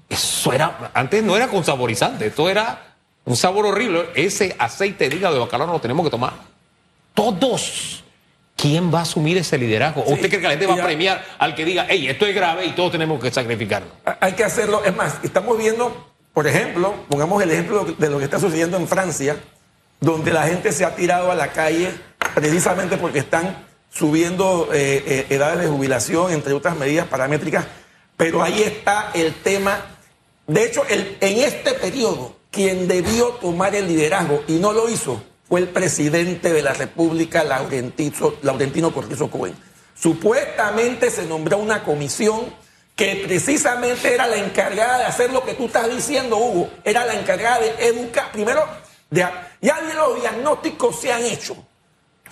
Eso 0.09 0.53
era, 0.53 0.91
antes 0.95 1.23
no 1.23 1.37
era 1.37 1.49
con 1.49 1.65
saborizante, 1.65 2.27
esto 2.27 2.49
era 2.49 2.95
un 3.25 3.37
sabor 3.37 3.67
horrible. 3.67 4.07
Ese 4.15 4.55
aceite 4.59 5.09
de 5.09 5.17
hígado 5.17 5.35
de 5.35 5.41
bacalao 5.41 5.67
no 5.67 5.73
lo 5.75 5.81
tenemos 5.81 6.05
que 6.05 6.11
tomar. 6.11 6.35
Todos. 7.13 8.05
¿Quién 8.57 8.93
va 8.93 9.01
a 9.01 9.03
asumir 9.03 9.37
ese 9.37 9.59
liderazgo? 9.59 10.01
¿O 10.01 10.15
usted 10.15 10.29
cree 10.29 10.41
que 10.41 10.47
la 10.47 10.51
gente 10.51 10.67
va 10.67 10.75
a 10.75 10.85
premiar 10.85 11.23
al 11.39 11.55
que 11.55 11.65
diga, 11.65 11.87
hey, 11.91 12.09
esto 12.09 12.25
es 12.25 12.35
grave 12.35 12.65
y 12.65 12.71
todos 12.71 12.93
tenemos 12.93 13.21
que 13.21 13.31
sacrificarlo? 13.31 13.89
Hay 14.21 14.33
que 14.33 14.45
hacerlo. 14.45 14.83
Es 14.83 14.97
más, 14.97 15.19
estamos 15.23 15.59
viendo, 15.59 16.11
por 16.33 16.47
ejemplo, 16.47 16.95
pongamos 17.11 17.43
el 17.43 17.51
ejemplo 17.51 17.85
de 17.85 18.09
lo 18.09 18.19
que 18.19 18.25
está 18.25 18.41
sucediendo 18.41 18.79
en 18.79 18.89
Francia, 18.89 19.37
donde 20.01 20.33
la 20.33 20.45
gente 20.45 20.73
se 20.73 20.87
ha 20.87 20.95
tirado 20.95 21.31
a 21.31 21.35
la 21.35 21.49
calle 21.49 21.91
precisamente 22.35 22.97
porque 22.97 23.19
están 23.19 23.67
subiendo 23.91 24.71
eh, 24.73 25.03
eh, 25.07 25.27
edades 25.31 25.59
de 25.59 25.69
jubilación, 25.69 26.33
entre 26.33 26.55
otras 26.55 26.77
medidas 26.77 27.07
paramétricas. 27.09 27.67
Pero 28.17 28.43
ahí 28.43 28.63
está 28.63 29.11
el 29.13 29.35
tema 29.35 29.96
de 30.47 30.65
hecho, 30.65 30.83
en 30.89 31.39
este 31.39 31.75
periodo, 31.75 32.37
quien 32.51 32.89
debió 32.89 33.29
tomar 33.35 33.75
el 33.75 33.87
liderazgo 33.87 34.43
y 34.49 34.55
no 34.55 34.73
lo 34.73 34.89
hizo 34.89 35.23
fue 35.49 35.61
el 35.61 35.69
presidente 35.69 36.53
de 36.53 36.63
la 36.63 36.73
República, 36.73 37.45
Laurentino 37.45 38.93
Cortizo 38.93 39.31
Cohen. 39.31 39.55
Supuestamente 39.95 41.11
se 41.11 41.25
nombró 41.27 41.59
una 41.59 41.85
comisión 41.85 42.53
que 42.97 43.23
precisamente 43.27 44.13
era 44.13 44.27
la 44.27 44.37
encargada 44.37 44.99
de 44.99 45.05
hacer 45.05 45.31
lo 45.31 45.45
que 45.45 45.55
tú 45.55 45.67
estás 45.67 45.91
diciendo, 45.91 46.37
Hugo. 46.37 46.71
Era 46.83 47.05
la 47.05 47.15
encargada 47.15 47.61
de 47.61 47.89
educar. 47.89 48.33
Primero, 48.33 48.67
de, 49.11 49.25
ya 49.61 49.81
los 49.95 50.21
diagnósticos 50.21 50.99
se 50.99 51.13
han 51.13 51.25
hecho. 51.25 51.57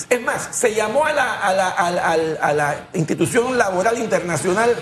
Es 0.08 0.20
más, 0.22 0.56
se 0.56 0.74
llamó 0.74 1.04
a 1.04 1.12
la, 1.12 1.34
a 1.34 2.52
la 2.52 2.88
institución 2.94 3.56
laboral 3.56 3.98
internacional 3.98 4.74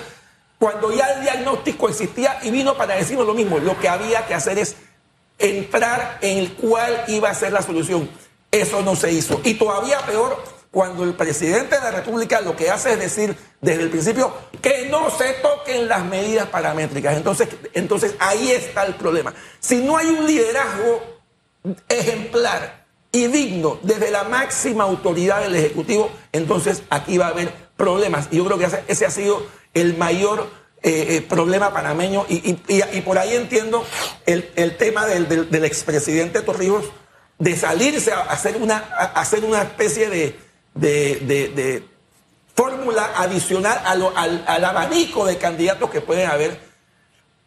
cuando 0.62 0.92
ya 0.92 1.07
el 1.14 1.23
diagnóstico 1.23 1.88
existía 1.88 2.38
y 2.40 2.52
vino 2.52 2.76
para 2.76 2.95
decirnos 2.95 3.26
lo 3.26 3.35
mismo. 3.35 3.59
Lo 3.59 3.76
que 3.81 3.88
había 3.88 4.25
que 4.26 4.35
hacer 4.35 4.61
es 4.61 4.76
entrar 5.37 6.19
en 6.21 6.54
cuál 6.54 7.02
iba 7.09 7.28
a 7.31 7.35
ser 7.35 7.52
la 7.52 7.62
solución. 7.62 8.09
Eso 8.49 8.81
no 8.81 8.95
se 8.95 9.11
hizo. 9.11 9.40
Y 9.42 9.54
todavía 9.54 9.99
peor, 10.07 10.40
cuando 10.71 11.02
el 11.02 11.14
presidente 11.14 11.75
de 11.75 11.81
la 11.81 11.90
República 11.90 12.40
lo 12.40 12.54
que 12.54 12.71
hace 12.71 12.92
es 12.92 13.00
decir 13.00 13.37
desde 13.61 13.83
el 13.83 13.90
principio 13.90 14.33
que 14.61 14.88
no 14.88 15.11
se 15.11 15.33
toquen 15.33 15.88
las 15.88 16.04
medidas 16.04 16.47
paramétricas. 16.47 17.16
Entonces, 17.16 17.49
entonces 17.73 18.14
ahí 18.21 18.52
está 18.52 18.87
el 18.87 18.95
problema. 18.95 19.35
Si 19.59 19.78
no 19.78 19.97
hay 19.97 20.11
un 20.11 20.25
liderazgo 20.28 21.02
ejemplar 21.88 22.85
y 23.11 23.26
digno 23.26 23.81
desde 23.83 24.12
la 24.12 24.23
máxima 24.23 24.85
autoridad 24.85 25.42
del 25.42 25.57
Ejecutivo, 25.57 26.09
entonces 26.31 26.85
aquí 26.88 27.19
va 27.19 27.26
a 27.26 27.31
haber 27.31 27.52
problemas. 27.76 28.28
Y 28.31 28.37
yo 28.37 28.45
creo 28.45 28.59
que 28.59 28.69
ese 28.87 29.04
ha 29.04 29.11
sido 29.11 29.45
el 29.75 29.97
mayor 29.97 30.50
eh, 30.83 31.17
eh, 31.17 31.23
problema 31.23 31.73
panameño. 31.73 32.26
Y, 32.29 32.55
por 33.02 33.19
ahí 33.19 33.35
entiendo 33.37 33.87
el, 34.26 34.76
tema 34.76 35.07
del, 35.07 35.64
expresidente 35.64 36.43
Torrijos 36.43 36.87
de 37.38 37.57
salirse 37.57 38.12
a 38.12 38.23
hacer 38.23 38.57
una, 38.57 38.79
hacer 39.14 39.45
una 39.45 39.62
especie 39.62 40.09
de, 40.09 40.37
de, 40.75 41.85
fórmula 42.55 43.12
adicional 43.17 43.81
al, 43.85 44.45
al, 44.47 44.64
abanico 44.64 45.25
de 45.25 45.38
candidatos 45.38 45.88
que 45.91 46.00
pueden 46.00 46.29
haber, 46.29 46.59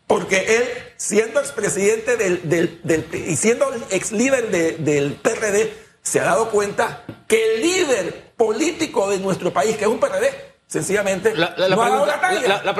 porque 0.07 0.57
él, 0.57 0.63
siendo 0.97 1.39
expresidente 1.39 2.17
del, 2.17 2.49
del, 2.49 3.07
y 3.13 3.35
siendo 3.35 3.71
ex 3.89 4.13
líder 4.13 4.49
del 4.49 5.13
PRD, 5.15 5.73
se 6.01 6.21
ha 6.21 6.23
dado 6.23 6.51
cuenta 6.51 7.03
que 7.27 7.55
el 7.55 7.61
líder 7.61 8.31
político 8.37 9.09
de 9.09 9.19
nuestro 9.19 9.51
país, 9.51 9.75
que 9.75 9.83
es 9.83 9.89
un 9.89 9.99
PRD, 9.99 10.54
Sencillamente, 10.67 11.35
la, 11.35 11.53
la, 11.57 11.75
pregunta, 11.75 12.19
la, 12.63 12.73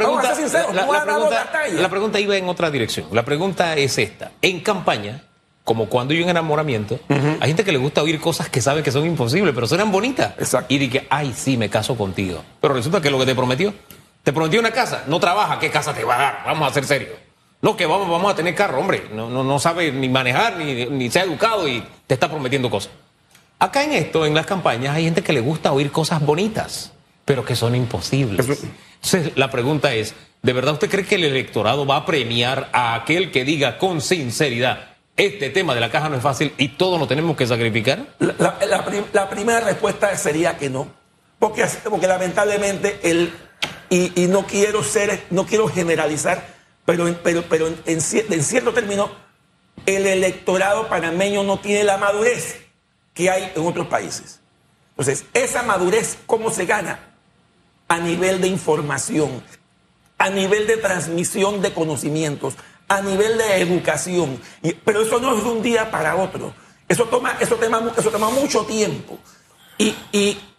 pregunta, 1.89 2.19
iba 2.19 2.35
en 2.35 2.49
otra 2.49 2.71
dirección. 2.71 3.07
La 3.11 3.23
pregunta 3.23 3.75
es 3.75 3.97
esta. 3.99 4.31
En 4.41 4.61
campaña, 4.61 5.21
como 5.63 5.87
cuando 5.87 6.13
hay 6.13 6.23
un 6.23 6.29
enamoramiento, 6.29 6.99
hay 7.07 7.47
gente 7.47 7.63
que 7.63 7.71
le 7.71 7.77
gusta 7.77 8.01
oír 8.01 8.19
cosas 8.19 8.49
que 8.49 8.59
sabe 8.59 8.81
que 8.81 8.91
son 8.91 9.05
imposibles, 9.05 9.53
pero 9.53 9.67
suenan 9.67 9.91
bonitas. 9.91 10.33
Exacto. 10.39 10.73
Y 10.73 10.79
dice, 10.79 11.05
ay, 11.09 11.33
sí, 11.35 11.57
me 11.57 11.69
caso 11.69 11.95
contigo. 11.95 12.43
Pero 12.59 12.73
resulta 12.73 13.01
que 13.01 13.11
lo 13.11 13.19
que 13.19 13.27
te 13.27 13.35
prometió 13.35 13.73
Te 14.23 14.33
prometió 14.33 14.59
una 14.59 14.71
casa, 14.71 15.03
no 15.05 15.19
trabaja, 15.19 15.59
¿qué 15.59 15.69
casa 15.69 15.93
te 15.93 16.03
va 16.03 16.15
a 16.15 16.17
dar? 16.17 16.43
Vamos 16.45 16.69
a 16.69 16.73
ser 16.73 16.85
serios. 16.85 17.17
No, 17.61 17.77
que 17.77 17.85
vamos, 17.85 18.09
vamos 18.09 18.33
a 18.33 18.35
tener 18.35 18.55
carro, 18.55 18.79
hombre. 18.79 19.09
No, 19.13 19.29
no, 19.29 19.43
no 19.43 19.59
sabe 19.59 19.91
ni 19.91 20.09
manejar, 20.09 20.57
ni, 20.57 20.87
ni 20.87 21.11
se 21.11 21.19
ha 21.19 21.23
educado 21.23 21.67
y 21.67 21.83
te 22.07 22.15
está 22.15 22.29
prometiendo 22.29 22.69
cosas. 22.69 22.91
Acá 23.59 23.83
en 23.83 23.93
esto, 23.93 24.25
en 24.25 24.33
las 24.33 24.47
campañas, 24.47 24.95
hay 24.95 25.05
gente 25.05 25.23
que 25.23 25.33
le 25.33 25.39
gusta 25.39 25.71
oír 25.71 25.91
cosas 25.91 26.19
bonitas, 26.21 26.91
pero 27.25 27.43
que 27.43 27.55
son 27.55 27.75
imposibles. 27.75 28.47
Entonces, 29.03 29.33
la 29.35 29.49
pregunta 29.51 29.93
es, 29.93 30.13
¿de 30.41 30.53
verdad 30.53 30.73
usted 30.73 30.89
cree 30.89 31.05
que 31.05 31.15
el 31.15 31.23
electorado 31.25 31.85
va 31.85 31.97
a 31.97 32.05
premiar 32.05 32.69
a 32.71 32.95
aquel 32.95 33.31
que 33.31 33.43
diga 33.43 33.77
con 33.77 34.01
sinceridad, 34.01 34.89
este 35.17 35.49
tema 35.49 35.73
de 35.73 35.81
la 35.81 35.89
caja 35.91 36.09
no 36.09 36.17
es 36.17 36.23
fácil 36.23 36.53
y 36.57 36.69
todos 36.69 36.99
lo 36.99 37.07
tenemos 37.07 37.35
que 37.37 37.47
sacrificar? 37.47 38.05
La, 38.19 38.35
la- 38.37 38.65
la 38.67 38.85
prim- 38.85 39.05
la 39.13 39.29
primera 39.29 39.59
respuesta 39.61 40.15
sería 40.17 40.57
que 40.57 40.69
no. 40.69 40.87
Porque, 41.39 41.65
porque 41.89 42.07
lamentablemente 42.07 42.99
el, 43.03 43.31
y, 43.89 44.23
y 44.23 44.27
no 44.27 44.45
quiero 44.45 44.83
ser, 44.83 45.23
no 45.29 45.45
quiero 45.45 45.67
generalizar, 45.67 46.45
pero, 46.85 47.13
pero, 47.23 47.43
pero 47.49 47.67
en, 47.67 47.75
en 47.85 47.99
en 48.29 48.43
cierto 48.43 48.73
término, 48.73 49.09
el 49.85 50.05
electorado 50.07 50.87
panameño 50.87 51.43
no 51.43 51.59
tiene 51.59 51.83
la 51.83 51.97
madurez 51.97 52.61
que 53.13 53.29
hay 53.29 53.51
en 53.55 53.65
otros 53.67 53.87
países. 53.87 54.39
Entonces, 54.91 55.25
esa 55.33 55.61
madurez, 55.63 56.17
¿cómo 56.25 56.49
se 56.51 56.65
gana? 56.65 56.99
A 57.87 57.97
nivel 57.99 58.41
de 58.41 58.47
información, 58.47 59.43
a 60.17 60.29
nivel 60.29 60.65
de 60.67 60.77
transmisión 60.77 61.61
de 61.61 61.73
conocimientos, 61.73 62.55
a 62.87 63.01
nivel 63.01 63.37
de 63.37 63.61
educación. 63.61 64.39
Pero 64.83 65.01
eso 65.01 65.19
no 65.19 65.35
es 65.37 65.43
de 65.43 65.49
un 65.49 65.61
día 65.61 65.91
para 65.91 66.15
otro. 66.15 66.53
Eso 66.87 67.05
toma, 67.05 67.37
eso 67.39 67.55
toma, 67.55 67.91
eso 67.97 68.09
toma 68.11 68.29
mucho 68.29 68.65
tiempo. 68.65 69.17
Y, 69.77 69.95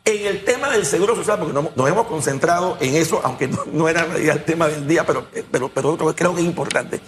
en 0.04 0.24
el 0.26 0.44
tema 0.44 0.70
del 0.70 0.86
seguro 0.86 1.16
social, 1.16 1.36
porque 1.38 1.52
no- 1.52 1.72
nos 1.74 1.88
hemos 1.88 2.06
concentrado 2.06 2.76
en 2.80 2.94
eso, 2.94 3.20
aunque 3.24 3.48
no, 3.48 3.64
no 3.72 3.88
era 3.88 4.02
el 4.16 4.44
tema 4.44 4.68
del 4.68 4.86
día, 4.86 5.04
pero, 5.04 5.26
pero, 5.50 5.68
pero 5.68 5.96
creo- 6.14 6.32
que 6.34 6.40
es 6.42 6.46
importante. 6.46 7.00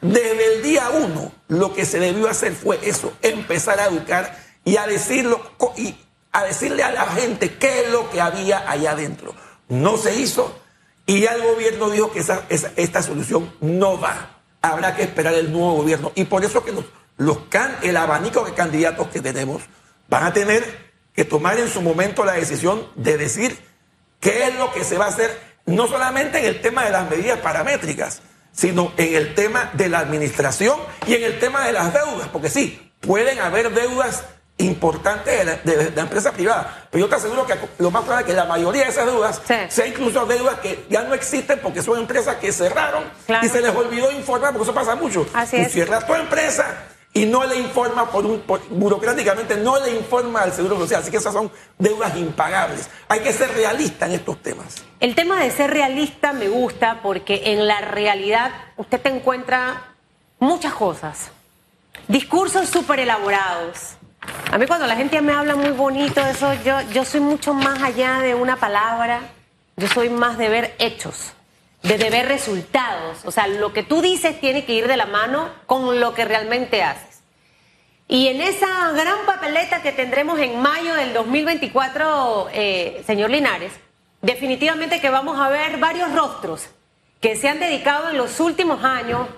Desde 0.00 0.54
el 0.56 0.62
día 0.62 0.90
uno, 0.90 1.30
lo 1.46 1.72
que 1.74 1.84
se 1.84 2.00
debió 2.00 2.28
hacer 2.28 2.54
fue 2.54 2.80
eso, 2.82 3.12
empezar 3.22 3.78
a 3.78 3.84
educar 3.86 4.36
y 4.64 4.78
a 4.78 4.86
decirlo 4.88 5.40
y 5.76 5.94
a 6.32 6.42
decirle 6.44 6.82
a 6.82 6.90
la 6.90 7.06
gente 7.06 7.54
qué 7.56 7.82
es 7.84 7.90
lo 7.90 8.10
que 8.10 8.20
había 8.20 8.68
allá 8.68 8.92
adentro. 8.92 9.32
No 9.70 9.96
se 9.96 10.14
hizo 10.20 10.54
y 11.06 11.20
ya 11.22 11.32
el 11.34 11.42
gobierno 11.42 11.88
dijo 11.90 12.12
que 12.12 12.20
esa, 12.20 12.44
esa- 12.50 12.72
esta 12.76 13.02
solución 13.02 13.52
no 13.60 13.98
va. 13.98 14.38
Habrá 14.62 14.94
que 14.94 15.02
esperar 15.04 15.32
el 15.34 15.50
nuevo 15.50 15.72
gobierno. 15.76 16.12
Y 16.14 16.24
por 16.24 16.44
eso 16.44 16.62
que 16.62 16.72
los, 16.72 16.84
los 17.16 17.38
can- 17.48 17.76
el 17.82 17.96
abanico 17.96 18.44
de 18.44 18.52
candidatos 18.52 19.08
que 19.08 19.20
tenemos 19.20 19.62
van 20.08 20.24
a 20.24 20.32
tener 20.34 20.90
que 21.14 21.24
tomar 21.24 21.58
en 21.58 21.68
su 21.70 21.80
momento 21.82 22.24
la 22.24 22.32
decisión 22.34 22.86
de 22.94 23.16
decir 23.16 23.58
qué 24.20 24.48
es 24.48 24.54
lo 24.56 24.70
que 24.72 24.84
se 24.84 24.98
va 24.98 25.06
a 25.06 25.08
hacer, 25.08 25.40
no 25.66 25.86
solamente 25.88 26.38
en 26.38 26.44
el 26.44 26.60
tema 26.60 26.84
de 26.84 26.90
las 26.90 27.08
medidas 27.10 27.38
paramétricas, 27.38 28.22
sino 28.52 28.92
en 28.96 29.14
el 29.14 29.34
tema 29.34 29.70
de 29.74 29.88
la 29.88 30.00
administración 30.00 30.78
y 31.06 31.14
en 31.14 31.22
el 31.24 31.38
tema 31.38 31.64
de 31.64 31.72
las 31.72 31.92
deudas, 31.94 32.28
porque 32.28 32.50
sí, 32.50 32.92
pueden 33.00 33.38
haber 33.40 33.72
deudas 33.72 34.24
importantes 34.60 35.38
de 35.38 35.44
la, 35.44 35.56
de 35.56 35.90
la 35.94 36.02
empresa 36.02 36.32
privada, 36.32 36.86
pero 36.90 37.04
yo 37.04 37.08
te 37.08 37.16
aseguro 37.16 37.46
que 37.46 37.54
lo 37.78 37.90
más 37.90 38.02
probable 38.02 38.26
es 38.26 38.30
que 38.34 38.36
la 38.36 38.44
mayoría 38.46 38.84
de 38.84 38.90
esas 38.90 39.06
deudas 39.06 39.40
Sí. 39.46 39.54
sea 39.68 39.86
incluso 39.86 40.24
deudas 40.26 40.60
que 40.60 40.84
ya 40.88 41.02
no 41.02 41.14
existen 41.14 41.58
porque 41.60 41.82
son 41.82 41.98
empresas 41.98 42.36
que 42.36 42.52
cerraron 42.52 43.04
Claro. 43.26 43.46
y 43.46 43.48
se 43.48 43.60
les 43.60 43.74
olvidó 43.74 44.10
informar, 44.12 44.52
porque 44.52 44.64
eso 44.64 44.74
pasa 44.74 44.94
mucho. 44.94 45.26
Así 45.34 45.56
Tú 45.56 45.62
es. 45.62 45.72
cierras 45.72 46.06
tu 46.06 46.14
empresa 46.14 46.66
y 47.12 47.26
no 47.26 47.44
le 47.44 47.56
informa 47.56 48.08
por 48.10 48.24
un 48.24 48.40
por- 48.42 48.60
burocráticamente 48.68 49.56
no 49.56 49.78
le 49.84 49.90
informa 49.96 50.42
al 50.42 50.52
seguro 50.52 50.78
social, 50.78 51.02
así 51.02 51.10
que 51.10 51.16
esas 51.16 51.32
son 51.32 51.50
deudas 51.78 52.16
impagables. 52.16 52.88
Hay 53.08 53.20
que 53.20 53.32
ser 53.32 53.52
realista 53.52 54.06
en 54.06 54.12
estos 54.12 54.40
temas. 54.42 54.76
El 55.00 55.14
tema 55.16 55.40
de 55.42 55.50
ser 55.50 55.70
realista 55.70 56.32
me 56.32 56.48
gusta 56.48 57.00
porque 57.02 57.42
en 57.52 57.66
la 57.66 57.80
realidad 57.80 58.52
usted 58.76 59.00
te 59.00 59.08
encuentra 59.08 59.88
muchas 60.38 60.72
cosas. 60.74 61.30
Discursos 62.06 62.68
súper 62.68 63.00
elaborados. 63.00 63.94
A 64.50 64.58
mí 64.58 64.66
cuando 64.66 64.86
la 64.86 64.96
gente 64.96 65.20
me 65.20 65.32
habla 65.32 65.54
muy 65.54 65.70
bonito, 65.70 66.20
eso 66.26 66.52
yo, 66.64 66.80
yo 66.92 67.04
soy 67.04 67.20
mucho 67.20 67.54
más 67.54 67.82
allá 67.82 68.18
de 68.18 68.34
una 68.34 68.56
palabra, 68.56 69.20
yo 69.76 69.86
soy 69.88 70.08
más 70.08 70.38
de 70.38 70.48
ver 70.48 70.74
hechos, 70.78 71.32
de, 71.82 71.98
de 71.98 72.10
ver 72.10 72.26
resultados. 72.26 73.18
O 73.24 73.30
sea, 73.30 73.46
lo 73.46 73.72
que 73.72 73.82
tú 73.82 74.02
dices 74.02 74.40
tiene 74.40 74.64
que 74.64 74.74
ir 74.74 74.88
de 74.88 74.96
la 74.96 75.06
mano 75.06 75.48
con 75.66 76.00
lo 76.00 76.14
que 76.14 76.24
realmente 76.24 76.82
haces. 76.82 77.22
Y 78.08 78.26
en 78.26 78.40
esa 78.40 78.90
gran 78.90 79.24
papeleta 79.24 79.82
que 79.82 79.92
tendremos 79.92 80.40
en 80.40 80.60
mayo 80.60 80.96
del 80.96 81.12
2024, 81.12 82.48
eh, 82.52 83.04
señor 83.06 83.30
Linares, 83.30 83.72
definitivamente 84.20 85.00
que 85.00 85.10
vamos 85.10 85.38
a 85.38 85.48
ver 85.48 85.78
varios 85.78 86.12
rostros 86.12 86.68
que 87.20 87.36
se 87.36 87.48
han 87.48 87.60
dedicado 87.60 88.10
en 88.10 88.16
los 88.16 88.40
últimos 88.40 88.82
años 88.82 89.28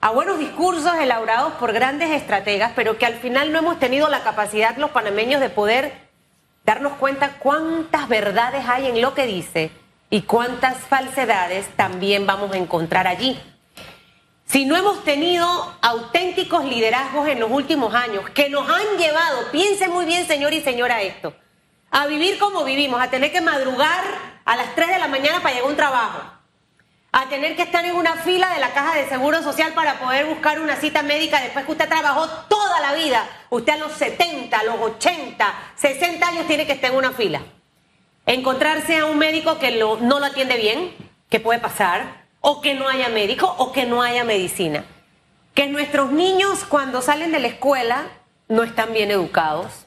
a 0.00 0.10
buenos 0.10 0.38
discursos 0.38 0.94
elaborados 0.98 1.52
por 1.54 1.74
grandes 1.74 2.10
estrategas, 2.10 2.72
pero 2.74 2.96
que 2.96 3.04
al 3.04 3.16
final 3.16 3.52
no 3.52 3.58
hemos 3.58 3.78
tenido 3.78 4.08
la 4.08 4.22
capacidad 4.22 4.76
los 4.78 4.90
panameños 4.90 5.42
de 5.42 5.50
poder 5.50 6.08
darnos 6.64 6.94
cuenta 6.94 7.36
cuántas 7.38 8.08
verdades 8.08 8.64
hay 8.66 8.86
en 8.86 9.02
lo 9.02 9.12
que 9.12 9.26
dice 9.26 9.70
y 10.08 10.22
cuántas 10.22 10.78
falsedades 10.78 11.68
también 11.76 12.26
vamos 12.26 12.52
a 12.52 12.56
encontrar 12.56 13.06
allí. 13.06 13.38
Si 14.46 14.64
no 14.64 14.74
hemos 14.74 15.04
tenido 15.04 15.46
auténticos 15.82 16.64
liderazgos 16.64 17.28
en 17.28 17.38
los 17.38 17.50
últimos 17.50 17.94
años 17.94 18.28
que 18.30 18.48
nos 18.48 18.68
han 18.68 18.96
llevado, 18.98 19.50
piense 19.52 19.86
muy 19.88 20.06
bien 20.06 20.26
señor 20.26 20.54
y 20.54 20.62
señora 20.62 21.02
esto, 21.02 21.34
a 21.90 22.06
vivir 22.06 22.38
como 22.38 22.64
vivimos, 22.64 23.00
a 23.02 23.10
tener 23.10 23.30
que 23.30 23.42
madrugar 23.42 24.02
a 24.46 24.56
las 24.56 24.74
3 24.74 24.88
de 24.88 24.98
la 24.98 25.08
mañana 25.08 25.40
para 25.40 25.54
llegar 25.54 25.68
a 25.68 25.70
un 25.70 25.76
trabajo, 25.76 26.39
a 27.12 27.28
tener 27.28 27.56
que 27.56 27.62
estar 27.62 27.84
en 27.84 27.96
una 27.96 28.14
fila 28.16 28.54
de 28.54 28.60
la 28.60 28.72
caja 28.72 28.96
de 28.96 29.08
seguro 29.08 29.42
social 29.42 29.72
para 29.72 29.98
poder 29.98 30.26
buscar 30.26 30.60
una 30.60 30.76
cita 30.76 31.02
médica 31.02 31.40
después 31.40 31.64
que 31.64 31.72
usted 31.72 31.88
trabajó 31.88 32.28
toda 32.48 32.80
la 32.80 32.92
vida, 32.94 33.26
usted 33.50 33.72
a 33.72 33.76
los 33.78 33.92
70, 33.92 34.58
a 34.58 34.64
los 34.64 34.80
80, 34.80 35.54
60 35.76 36.28
años 36.28 36.46
tiene 36.46 36.66
que 36.66 36.72
estar 36.72 36.90
en 36.90 36.96
una 36.96 37.12
fila 37.12 37.40
encontrarse 38.26 38.98
a 38.98 39.06
un 39.06 39.18
médico 39.18 39.58
que 39.58 39.76
no 39.78 39.96
lo 39.96 40.24
atiende 40.24 40.56
bien, 40.56 40.92
que 41.28 41.40
puede 41.40 41.58
pasar, 41.58 42.26
o 42.40 42.60
que 42.60 42.74
no 42.74 42.88
haya 42.88 43.08
médico, 43.08 43.54
o 43.58 43.72
que 43.72 43.86
no 43.86 44.02
haya 44.02 44.24
medicina. 44.24 44.84
Que 45.54 45.66
nuestros 45.66 46.12
niños 46.12 46.64
cuando 46.64 47.02
salen 47.02 47.32
de 47.32 47.40
la 47.40 47.48
escuela 47.48 48.04
no 48.48 48.62
están 48.62 48.92
bien 48.92 49.10
educados 49.10 49.86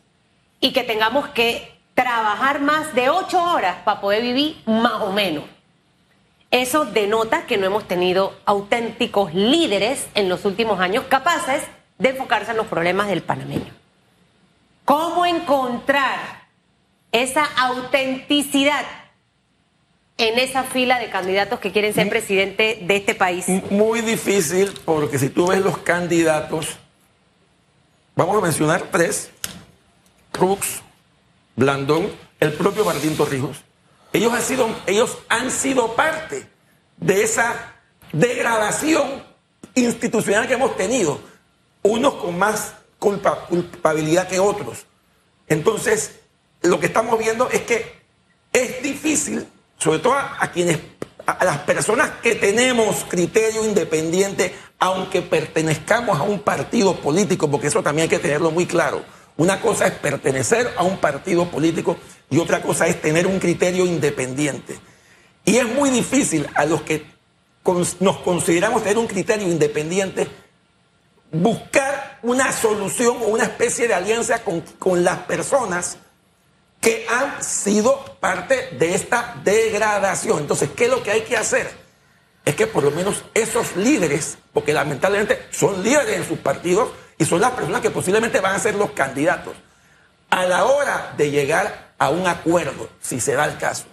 y 0.59 0.73
que 0.73 0.83
tengamos 0.83 1.29
que 1.29 1.73
trabajar 1.93 2.59
más 2.59 2.93
de 2.93 3.09
ocho 3.09 3.41
horas 3.41 3.77
para 3.85 4.01
poder 4.01 4.21
vivir 4.21 4.61
más 4.65 5.01
o 5.01 5.11
menos. 5.11 5.45
Eso 6.53 6.85
denota 6.85 7.47
que 7.47 7.57
no 7.57 7.65
hemos 7.65 7.87
tenido 7.87 8.35
auténticos 8.45 9.33
líderes 9.33 10.05
en 10.13 10.29
los 10.29 10.45
últimos 10.45 10.79
años 10.79 11.05
capaces 11.09 11.63
de 11.97 12.09
enfocarse 12.09 12.51
en 12.51 12.57
los 12.57 12.67
problemas 12.67 13.07
del 13.07 13.23
panameño. 13.23 13.73
¿Cómo 14.85 15.25
encontrar 15.25 16.43
esa 17.11 17.43
autenticidad 17.43 18.85
en 20.19 20.37
esa 20.37 20.61
fila 20.61 20.99
de 20.99 21.09
candidatos 21.09 21.59
que 21.59 21.71
quieren 21.71 21.91
ser 21.91 22.07
presidente 22.07 22.77
de 22.83 22.97
este 22.97 23.15
país? 23.15 23.47
Muy 23.71 24.01
difícil 24.01 24.79
porque 24.85 25.17
si 25.17 25.29
tú 25.29 25.47
ves 25.47 25.59
los 25.59 25.79
candidatos, 25.79 26.77
vamos 28.15 28.37
a 28.37 28.41
mencionar 28.41 28.89
tres, 28.91 29.31
Rux, 30.33 30.83
Blandón, 31.55 32.11
el 32.39 32.53
propio 32.53 32.85
Martín 32.85 33.17
Torrijos, 33.17 33.63
ellos 34.13 34.31
han 34.33 34.41
sido, 34.41 34.69
ellos 34.85 35.17
han 35.27 35.51
sido 35.51 35.95
parte 35.95 36.47
de 36.97 37.23
esa 37.23 37.73
degradación 38.11 39.23
institucional 39.75 40.47
que 40.47 40.53
hemos 40.53 40.77
tenido, 40.77 41.19
unos 41.81 42.13
con 42.15 42.37
más 42.37 42.73
culpa- 42.99 43.45
culpabilidad 43.47 44.27
que 44.27 44.39
otros. 44.39 44.85
Entonces, 45.47 46.19
lo 46.61 46.79
que 46.79 46.85
estamos 46.85 47.17
viendo 47.19 47.49
es 47.49 47.61
que 47.61 48.01
es 48.53 48.81
difícil, 48.83 49.47
sobre 49.77 49.99
todo 49.99 50.13
a, 50.13 50.49
quienes, 50.53 50.79
a 51.25 51.43
las 51.43 51.57
personas 51.59 52.11
que 52.21 52.35
tenemos 52.35 53.05
criterio 53.09 53.65
independiente, 53.65 54.55
aunque 54.79 55.21
pertenezcamos 55.21 56.19
a 56.19 56.23
un 56.23 56.39
partido 56.39 56.95
político, 56.95 57.49
porque 57.49 57.67
eso 57.67 57.81
también 57.81 58.03
hay 58.03 58.09
que 58.09 58.19
tenerlo 58.19 58.51
muy 58.51 58.65
claro. 58.65 59.03
Una 59.35 59.59
cosa 59.59 59.87
es 59.87 59.93
pertenecer 59.93 60.71
a 60.77 60.83
un 60.83 60.97
partido 60.97 61.49
político 61.49 61.97
y 62.33 62.39
otra 62.39 62.63
cosa 62.63 62.87
es 62.87 62.99
tener 62.99 63.27
un 63.27 63.37
criterio 63.37 63.85
independiente. 63.85 64.79
Y 65.45 65.57
es 65.57 65.67
muy 65.67 65.91
difícil 65.91 66.49
a 66.55 66.65
los 66.65 66.81
que 66.81 67.05
nos 67.99 68.17
consideramos 68.17 68.81
tener 68.81 68.97
un 68.97 69.05
criterio 69.05 69.47
independiente 69.47 70.27
buscar 71.31 72.17
una 72.23 72.51
solución 72.51 73.17
o 73.21 73.25
una 73.25 73.43
especie 73.43 73.87
de 73.87 73.93
alianza 73.93 74.43
con, 74.43 74.61
con 74.79 75.03
las 75.03 75.19
personas 75.19 75.97
que 76.81 77.05
han 77.07 77.43
sido 77.43 78.03
parte 78.19 78.69
de 78.79 78.95
esta 78.95 79.35
degradación. 79.43 80.39
Entonces, 80.39 80.71
¿qué 80.75 80.85
es 80.85 80.89
lo 80.89 81.03
que 81.03 81.11
hay 81.11 81.21
que 81.21 81.37
hacer? 81.37 81.69
Es 82.45 82.55
que 82.55 82.65
por 82.65 82.83
lo 82.83 82.89
menos 82.89 83.23
esos 83.35 83.75
líderes, 83.75 84.39
porque 84.53 84.73
lamentablemente 84.73 85.39
son 85.51 85.83
líderes 85.83 86.17
en 86.17 86.27
sus 86.27 86.39
partidos 86.39 86.89
y 87.19 87.25
son 87.25 87.41
las 87.41 87.51
personas 87.51 87.81
que 87.81 87.91
posiblemente 87.91 88.39
van 88.39 88.55
a 88.55 88.59
ser 88.59 88.73
los 88.73 88.91
candidatos, 88.91 89.55
a 90.31 90.47
la 90.47 90.65
hora 90.65 91.13
de 91.15 91.29
llegar 91.29 91.92
a 92.03 92.09
un 92.09 92.27
acuerdo, 92.27 92.89
si 93.01 93.19
se 93.19 93.33
da 93.33 93.45
el 93.45 93.57
caso, 93.57 93.85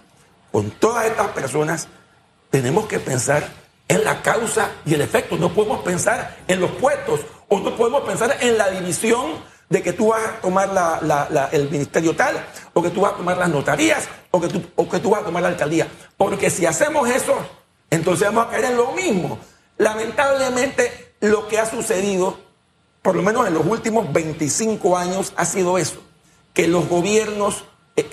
con 0.50 0.70
todas 0.70 1.06
estas 1.06 1.28
personas, 1.28 1.88
tenemos 2.50 2.86
que 2.86 2.98
pensar 2.98 3.48
en 3.86 4.04
la 4.04 4.22
causa 4.22 4.70
y 4.84 4.94
el 4.94 5.00
efecto. 5.00 5.36
No 5.36 5.52
podemos 5.52 5.80
pensar 5.80 6.38
en 6.48 6.60
los 6.60 6.70
puestos 6.72 7.20
o 7.48 7.60
no 7.60 7.76
podemos 7.76 8.02
pensar 8.02 8.36
en 8.40 8.58
la 8.58 8.70
división 8.70 9.32
de 9.68 9.82
que 9.82 9.92
tú 9.92 10.08
vas 10.08 10.22
a 10.26 10.40
tomar 10.40 10.68
el 11.52 11.70
ministerio 11.70 12.16
tal, 12.16 12.44
o 12.74 12.82
que 12.82 12.90
tú 12.90 13.02
vas 13.02 13.12
a 13.12 13.16
tomar 13.16 13.38
las 13.38 13.48
notarías, 13.48 14.08
o 14.32 14.40
que, 14.40 14.48
tú, 14.48 14.60
o 14.74 14.88
que 14.88 14.98
tú 14.98 15.10
vas 15.10 15.22
a 15.22 15.24
tomar 15.24 15.42
la 15.42 15.50
alcaldía. 15.50 15.86
Porque 16.16 16.50
si 16.50 16.66
hacemos 16.66 17.08
eso, 17.08 17.36
entonces 17.88 18.26
vamos 18.26 18.46
a 18.46 18.50
caer 18.50 18.64
en 18.64 18.76
lo 18.76 18.90
mismo. 18.92 19.38
Lamentablemente, 19.78 21.14
lo 21.20 21.46
que 21.46 21.60
ha 21.60 21.66
sucedido, 21.66 22.38
por 23.02 23.14
lo 23.14 23.22
menos 23.22 23.46
en 23.46 23.54
los 23.54 23.64
últimos 23.64 24.12
25 24.12 24.98
años, 24.98 25.32
ha 25.36 25.44
sido 25.44 25.78
eso, 25.78 26.02
que 26.52 26.66
los 26.66 26.88
gobiernos, 26.88 27.64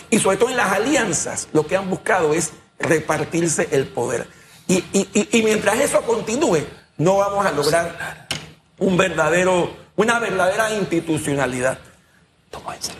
y 0.09 0.19
sobre 0.19 0.37
todo 0.37 0.49
en 0.49 0.57
las 0.57 0.71
alianzas, 0.71 1.47
lo 1.53 1.65
que 1.65 1.75
han 1.75 1.89
buscado 1.89 2.33
es 2.33 2.51
repartirse 2.79 3.69
el 3.71 3.87
poder. 3.87 4.27
Y, 4.67 4.83
y 4.93 5.43
mientras 5.43 5.79
eso 5.79 6.01
continúe, 6.01 6.59
no 6.97 7.17
vamos 7.17 7.45
a 7.45 7.51
lograr 7.51 8.27
un 8.79 8.97
verdadero, 8.97 9.71
una 9.95 10.19
verdadera 10.19 10.73
institucionalidad. 10.73 11.79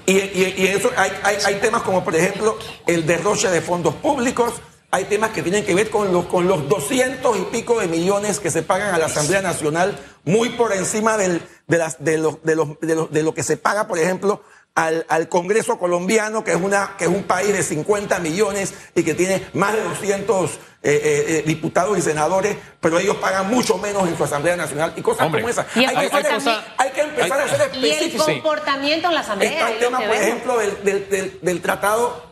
Y, 0.06 0.14
y, 0.14 0.68
eso 0.68 0.92
hay, 0.96 1.12
hay, 1.46 1.56
temas 1.56 1.82
como, 1.82 2.04
por 2.04 2.16
ejemplo, 2.16 2.58
el 2.86 3.06
derroche 3.06 3.50
de 3.50 3.62
fondos 3.62 3.96
públicos, 3.96 4.54
hay 4.92 5.06
temas 5.06 5.32
que 5.32 5.42
tienen 5.42 5.66
que 5.66 5.74
ver 5.74 5.90
con 5.90 6.12
los, 6.14 6.26
con 6.26 6.48
los 6.48 6.68
200 6.70 7.38
y 7.38 7.42
pico 7.44 7.80
de 7.80 7.88
millones 7.88 8.40
que 8.40 8.52
se 8.52 8.62
pagan 8.64 8.94
a 8.94 8.98
la 8.98 9.08
Asamblea 9.08 9.42
Nacional, 9.42 9.98
muy 10.24 10.50
por 10.50 10.74
encima 10.74 11.18
del, 11.18 11.42
de, 11.68 11.78
las, 11.78 12.04
de, 12.04 12.18
los, 12.18 12.42
de, 12.44 12.56
los, 12.56 12.80
de 12.80 13.24
lo 13.24 13.34
que 13.34 13.44
se 13.44 13.58
paga, 13.58 13.88
por 13.88 14.00
ejemplo, 14.00 14.42
al, 14.78 15.08
al, 15.10 15.28
Congreso 15.28 15.80
colombiano, 15.80 16.44
que 16.44 16.52
es, 16.52 16.62
una, 16.62 16.96
que 17.00 17.06
es 17.06 17.10
un 17.10 17.24
país 17.24 17.52
de 17.52 17.64
50 17.64 18.20
millones 18.20 18.76
y 18.94 19.02
que 19.02 19.16
tiene 19.16 19.48
más 19.54 19.74
de 19.74 19.82
200 19.82 20.52
eh, 20.52 20.58
eh, 20.84 21.00
eh, 21.04 21.44
diputados 21.48 21.98
y 21.98 22.02
senadores, 22.04 22.56
pero 22.80 23.00
ellos 23.00 23.18
pagan 23.18 23.50
mucho 23.50 23.80
menos 23.80 24.08
en 24.08 24.16
su 24.16 24.24
Asamblea 24.24 24.56
Nacional 24.56 24.94
y 24.96 25.02
cosas 25.02 25.32
como 25.32 25.50
esas. 25.50 25.66
hay, 25.76 25.84
hay, 25.88 26.10
que 26.92 27.02
empezar 27.02 27.42
a 27.42 27.48
ser 27.48 27.62
específicos. 27.62 28.28
Y 28.28 28.32
el 28.32 28.42
comportamiento 28.42 29.08
en 29.08 29.16
la 29.16 29.22
Asamblea. 29.22 29.52
Está 29.52 29.72
el 29.72 29.80
tema, 29.80 29.98
por 29.98 30.16
ejemplo, 30.16 30.58
del, 30.60 30.84
del, 30.84 31.10
del, 31.10 31.40
del 31.42 31.62
tratado 31.62 32.27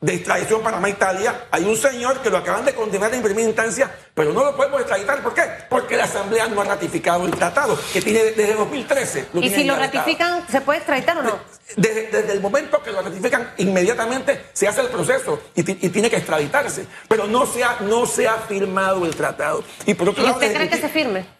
de 0.00 0.14
extradición 0.14 0.62
Panamá-Italia, 0.62 1.46
hay 1.50 1.64
un 1.64 1.76
señor 1.76 2.20
que 2.20 2.30
lo 2.30 2.38
acaban 2.38 2.64
de 2.64 2.74
condenar 2.74 3.12
en 3.14 3.22
primera 3.22 3.46
instancia, 3.46 3.90
pero 4.14 4.32
no 4.32 4.44
lo 4.44 4.56
podemos 4.56 4.80
extraditar. 4.80 5.22
¿Por 5.22 5.34
qué? 5.34 5.42
Porque 5.68 5.96
la 5.96 6.04
Asamblea 6.04 6.46
no 6.46 6.60
ha 6.60 6.64
ratificado 6.64 7.26
el 7.26 7.32
tratado, 7.32 7.78
que 7.92 8.00
tiene 8.00 8.22
desde 8.24 8.54
2013. 8.54 9.28
¿Y 9.34 9.50
si 9.50 9.64
lo 9.64 9.74
ratifican, 9.76 10.46
se 10.48 10.60
puede 10.60 10.78
extraditar 10.78 11.18
o 11.18 11.22
no? 11.22 11.38
Desde, 11.76 12.32
el 12.32 12.40
momento 12.40 12.82
que 12.82 12.92
lo 12.92 13.02
ratifican, 13.02 13.52
inmediatamente 13.58 14.46
se 14.52 14.68
hace 14.68 14.82
el 14.82 14.88
proceso 14.88 15.40
y, 15.54 15.62
tiene 15.62 16.08
que 16.08 16.16
extraditarse. 16.16 16.86
Pero 17.08 17.26
no 17.26 17.46
se 17.46 17.64
ha, 17.64 17.78
no 17.80 18.06
se 18.06 18.28
ha 18.28 18.34
firmado 18.34 19.04
el 19.04 19.14
tratado. 19.16 19.64
¿Y, 19.84 19.94
por 19.94 20.10
otro 20.10 20.24
usted 20.24 20.54
cree 20.54 20.68
que 20.68 20.78
se 20.78 20.88
firme? 20.88 21.37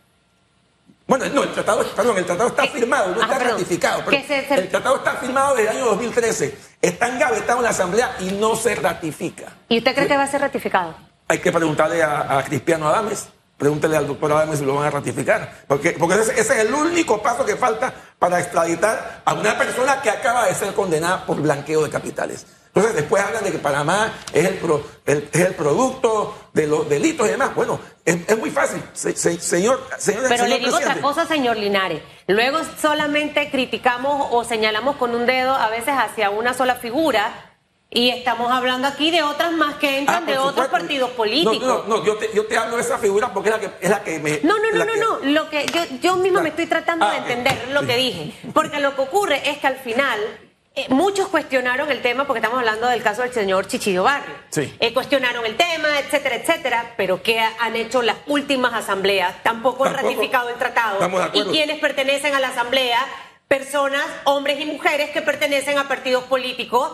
Bueno, 1.08 1.24
no, 1.32 1.42
el 1.42 1.52
tratado, 1.54 1.82
perdón, 1.96 2.18
el 2.18 2.26
tratado 2.26 2.50
está 2.50 2.66
firmado, 2.66 3.14
no 3.14 3.22
está 3.22 3.38
ratificado. 3.38 4.04
El 4.10 4.68
tratado 4.68 4.96
está 4.96 5.12
firmado 5.14 5.56
desde 5.56 5.70
el 5.70 5.76
año 5.78 5.86
2013. 5.86 6.58
Está 6.82 7.08
engavetado 7.08 7.60
en 7.60 7.64
la 7.64 7.70
Asamblea 7.70 8.16
y 8.20 8.32
no 8.32 8.54
se 8.54 8.74
ratifica. 8.74 9.46
¿Y 9.70 9.78
usted 9.78 9.94
cree 9.94 10.06
que 10.06 10.16
va 10.18 10.24
a 10.24 10.26
ser 10.26 10.42
ratificado? 10.42 10.94
Hay 11.26 11.38
que 11.38 11.50
preguntarle 11.50 12.02
a, 12.02 12.44
Cristiano 12.44 12.88
Adames. 12.88 13.26
Pregúntele 13.56 13.96
al 13.96 14.06
doctor 14.06 14.32
Adames 14.32 14.58
si 14.58 14.66
lo 14.66 14.74
van 14.74 14.84
a 14.84 14.90
ratificar. 14.90 15.50
Porque, 15.66 15.92
porque 15.98 16.16
ese, 16.16 16.38
es 16.38 16.50
el 16.50 16.74
único 16.74 17.22
paso 17.22 17.42
que 17.42 17.56
falta 17.56 17.90
para 18.18 18.38
extraditar 18.38 19.22
a 19.24 19.32
una 19.32 19.56
persona 19.56 20.02
que 20.02 20.10
acaba 20.10 20.44
de 20.44 20.54
ser 20.54 20.74
condenada 20.74 21.24
por 21.24 21.40
blanqueo 21.40 21.84
de 21.84 21.88
capitales. 21.88 22.44
Entonces 22.78 23.02
después 23.02 23.24
hablan 23.24 23.42
de 23.42 23.50
que 23.50 23.58
Panamá 23.58 24.12
es 24.32 24.46
el, 24.46 25.24
es 25.32 25.40
el 25.40 25.54
producto 25.54 26.32
de 26.52 26.68
los 26.68 26.88
delitos 26.88 27.26
y 27.26 27.30
demás. 27.30 27.52
Bueno, 27.52 27.80
es, 28.04 28.38
muy 28.38 28.50
fácil, 28.50 28.80
señor, 28.94 29.80
señor. 29.98 30.26
Pero 30.28 30.46
le 30.46 30.60
digo 30.60 30.76
otra 30.76 31.00
cosa, 31.00 31.26
señor 31.26 31.56
Linares. 31.56 32.02
Luego 32.28 32.60
solamente 32.80 33.50
criticamos 33.50 34.28
o 34.30 34.44
señalamos 34.44 34.94
con 34.94 35.12
un 35.16 35.26
dedo 35.26 35.54
a 35.54 35.68
veces 35.70 35.94
hacia 35.96 36.30
una 36.30 36.54
sola 36.54 36.76
figura. 36.76 37.46
Y 37.90 38.10
estamos 38.10 38.52
hablando 38.52 38.86
aquí 38.86 39.10
de 39.10 39.22
otras 39.22 39.50
más 39.50 39.76
que 39.76 39.98
entran 39.98 40.24
ah, 40.24 40.30
de 40.30 40.38
otros 40.38 40.68
partidos 40.68 41.10
políticos. 41.12 41.58
No, 41.62 41.82
no, 41.84 41.96
no, 41.96 42.04
yo 42.04 42.16
te, 42.16 42.30
yo 42.34 42.44
te 42.44 42.56
hablo 42.58 42.76
de 42.76 42.82
esa 42.82 42.98
figura 42.98 43.32
porque 43.32 43.48
es 43.48 43.56
la 43.56 43.60
que, 43.60 43.70
es 43.80 43.90
la 43.90 44.02
que 44.04 44.18
me... 44.18 44.40
No, 44.42 44.56
no, 44.58 44.70
no, 44.72 44.84
no, 44.84 44.96
no, 44.96 45.32
lo 45.32 45.48
que 45.48 45.64
yo, 45.66 45.80
yo 46.02 46.16
mismo 46.16 46.42
me 46.42 46.50
estoy 46.50 46.66
tratando 46.66 47.08
de 47.08 47.16
ah, 47.16 47.18
entender 47.18 47.68
lo 47.72 47.86
que 47.86 47.96
dije. 47.96 48.34
Porque 48.52 48.78
lo 48.78 48.94
que 48.94 49.00
ocurre 49.00 49.50
es 49.50 49.56
que 49.56 49.66
al 49.66 49.76
final 49.76 50.20
eh, 50.78 50.86
muchos 50.90 51.28
cuestionaron 51.28 51.90
el 51.90 52.00
tema, 52.02 52.26
porque 52.26 52.38
estamos 52.38 52.58
hablando 52.58 52.86
del 52.86 53.02
caso 53.02 53.22
del 53.22 53.32
señor 53.32 53.66
Chichillo 53.66 54.04
Barrio. 54.04 54.34
Sí. 54.50 54.74
Eh, 54.78 54.92
cuestionaron 54.94 55.44
el 55.44 55.56
tema, 55.56 55.98
etcétera, 55.98 56.36
etcétera, 56.36 56.94
pero 56.96 57.22
¿qué 57.22 57.40
han 57.40 57.74
hecho 57.74 58.02
las 58.02 58.16
últimas 58.26 58.72
asambleas? 58.72 59.42
Tampoco, 59.42 59.84
han 59.84 59.94
ratificado 59.94 60.48
el 60.50 60.56
tratado. 60.56 60.98
¿Y 61.34 61.42
quienes 61.44 61.78
pertenecen 61.80 62.34
a 62.34 62.40
la 62.40 62.48
asamblea? 62.48 63.04
Personas, 63.48 64.04
hombres 64.24 64.60
y 64.60 64.66
mujeres 64.66 65.10
que 65.10 65.22
pertenecen 65.22 65.78
a 65.78 65.88
partidos 65.88 66.24
políticos 66.24 66.92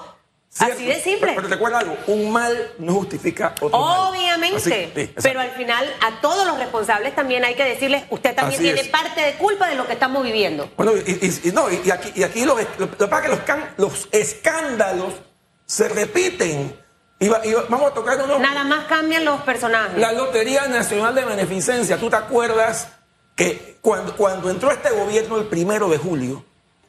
Así 0.59 0.87
de 0.87 1.01
simple. 1.01 1.33
Pero, 1.35 1.49
te 1.49 1.55
recuerda 1.55 1.81
algo, 1.81 1.97
un 2.07 2.31
mal 2.31 2.73
no 2.79 2.95
justifica 2.95 3.55
otro 3.61 3.77
Obviamente. 3.77 5.13
pero 5.21 5.41
al 5.41 5.51
final 5.51 5.93
a 6.01 6.21
todos 6.21 6.47
los 6.47 6.59
responsables 6.59 7.15
también 7.15 7.45
hay 7.45 7.55
que 7.55 7.65
decirles, 7.65 8.05
usted 8.11 8.37
también 8.37 8.61
tiene 8.61 8.85
parte 8.85 9.21
de 9.21 9.35
culpa 9.35 9.69
de 9.69 9.75
lo 9.75 9.87
que 9.87 9.95
estamos 9.95 10.23
viviendo. 10.23 10.71
Bueno, 10.77 10.93
y, 10.97 11.51
no, 11.53 11.67
y 11.71 11.91
aquí, 11.91 12.13
y 12.15 12.23
aquí 12.23 12.45
lo, 12.45 12.57
lo, 12.79 12.91
que 12.91 13.07
pasa 13.07 13.27
es 13.27 13.41
que 13.41 13.53
los, 13.79 14.09
escándalos 14.13 15.15
se 15.67 15.89
repiten. 15.89 16.81
Y, 17.19 17.29
vamos 17.29 17.91
a 17.91 17.95
tocar 17.95 18.23
unos... 18.23 18.39
Nada 18.39 18.65
más 18.65 18.85
cambian 18.85 19.25
los 19.25 19.41
personajes. 19.43 19.99
La 19.99 20.13
Lotería 20.13 20.67
Nacional 20.69 21.15
de 21.15 21.25
Beneficencia, 21.25 21.97
¿tú 21.97 22.11
te 22.11 22.17
acuerdas 22.17 22.89
que 23.35 23.79
cuando, 23.81 24.15
cuando 24.17 24.51
entró 24.51 24.71
este 24.71 24.91
gobierno 24.91 25.39
el 25.39 25.47
primero 25.47 25.89
de 25.89 25.99
julio 25.99 26.45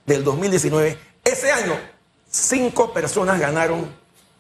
del 0.06 0.23
2019, 0.23 0.97
ese 1.23 1.51
año 1.51 1.94
cinco 2.36 2.91
personas 2.91 3.39
ganaron 3.39 3.89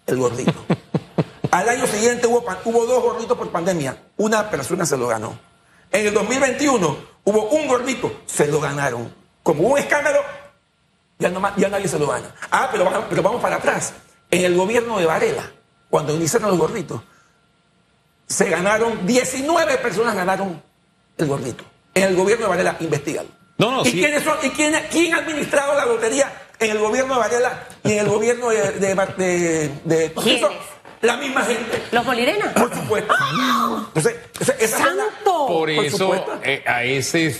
el 0.05 0.17
gordito. 0.17 0.53
Al 1.51 1.69
año 1.69 1.87
siguiente 1.87 2.27
hubo, 2.27 2.43
hubo 2.65 2.85
dos 2.85 3.01
gorditos 3.01 3.37
por 3.37 3.49
pandemia, 3.49 3.97
una 4.17 4.49
persona 4.49 4.85
se 4.85 4.97
lo 4.97 5.07
ganó. 5.07 5.39
En 5.91 6.07
el 6.07 6.13
2021 6.13 6.97
hubo 7.23 7.49
un 7.49 7.67
gordito, 7.67 8.21
se 8.25 8.47
lo 8.47 8.59
ganaron. 8.59 9.13
Como 9.41 9.63
hubo 9.63 9.73
un 9.73 9.79
escándalo, 9.79 10.19
ya, 11.17 11.29
no, 11.29 11.41
ya 11.55 11.69
nadie 11.69 11.87
se 11.87 11.97
lo 11.97 12.07
gana. 12.07 12.35
Ah, 12.51 12.67
pero, 12.71 13.07
pero 13.09 13.23
vamos 13.23 13.41
para 13.41 13.55
atrás. 13.55 13.93
En 14.29 14.43
el 14.43 14.55
gobierno 14.57 14.99
de 14.99 15.05
Varela, 15.05 15.49
cuando 15.89 16.13
iniciaron 16.13 16.49
los 16.49 16.59
gorditos, 16.59 17.01
se 18.27 18.49
ganaron, 18.49 19.05
19 19.05 19.77
personas 19.77 20.15
ganaron 20.15 20.61
el 21.17 21.27
gordito. 21.27 21.63
En 21.93 22.03
el 22.03 22.15
gobierno 22.15 22.45
de 22.45 22.49
Varela, 22.49 22.75
investigan. 22.81 23.27
No, 23.57 23.71
no, 23.71 23.85
¿Y, 23.85 23.91
quiénes 23.91 24.23
son, 24.23 24.37
¿y 24.43 24.49
quién, 24.49 24.75
quién 24.91 25.13
ha 25.13 25.19
administrado 25.19 25.75
la 25.75 25.85
lotería 25.85 26.44
en 26.59 26.71
el 26.71 26.79
gobierno 26.79 27.13
de 27.15 27.19
Varela 27.19 27.67
y 27.83 27.93
en 27.93 27.99
el 27.99 28.07
gobierno 28.07 28.49
de, 28.49 28.71
de, 28.71 29.71
de, 29.83 30.13
la 31.01 31.17
misma 31.17 31.43
gente. 31.43 31.83
¿Los 31.91 32.05
Molirena? 32.05 32.53
Por 32.53 32.73
supuesto. 32.73 33.13
Entonces, 33.87 34.15
esa 34.59 34.77
¡Santo! 34.77 35.47
Por 35.47 35.69
eso, 35.69 36.39
eh, 36.43 36.63
a 36.65 36.83
ese 36.83 37.35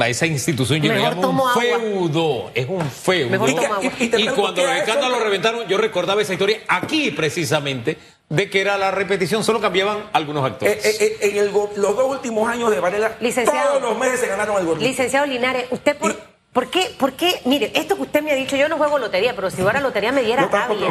a 0.00 0.08
esa 0.08 0.26
institución 0.26 0.82
yo 0.82 0.92
le 0.92 0.98
llamo 0.98 1.30
un 1.30 1.60
feudo. 1.60 2.50
Es 2.54 2.68
un 2.68 2.84
feudo. 2.90 3.48
Y, 3.48 4.28
cuando 4.28 4.62
los 4.62 4.76
escándalos 4.76 5.22
reventaron, 5.22 5.66
yo 5.68 5.78
recordaba 5.78 6.22
esa 6.22 6.32
historia 6.32 6.60
aquí 6.66 7.12
precisamente, 7.12 7.96
de 8.28 8.50
que 8.50 8.60
era 8.60 8.76
la 8.76 8.90
repetición, 8.90 9.44
solo 9.44 9.60
cambiaban 9.60 10.10
algunos 10.12 10.44
actores. 10.44 10.84
Eh, 10.84 11.18
eh, 11.20 11.38
en 11.38 11.52
los 11.52 11.96
dos 11.96 12.10
últimos 12.10 12.48
años 12.48 12.70
de 12.70 12.80
Varela, 12.80 13.16
todos 13.16 13.82
los 13.82 13.98
meses 13.98 14.20
se 14.20 14.26
ganaron 14.26 14.56
el 14.58 14.64
gobierno. 14.64 14.86
Licenciado 14.88 15.26
Linares, 15.26 15.66
usted 15.70 15.96
por... 15.96 16.33
¿Por 16.54 16.70
qué? 16.70 16.94
¿Por 16.96 17.14
qué? 17.14 17.40
Mire, 17.46 17.72
esto 17.74 17.96
que 17.96 18.02
usted 18.02 18.22
me 18.22 18.30
ha 18.30 18.36
dicho, 18.36 18.54
yo 18.54 18.68
no 18.68 18.78
juego 18.78 18.96
lotería, 19.00 19.34
pero 19.34 19.50
si 19.50 19.60
fuera 19.60 19.80
lotería 19.80 20.12
me 20.12 20.22
diera 20.22 20.46
rabia. 20.46 20.88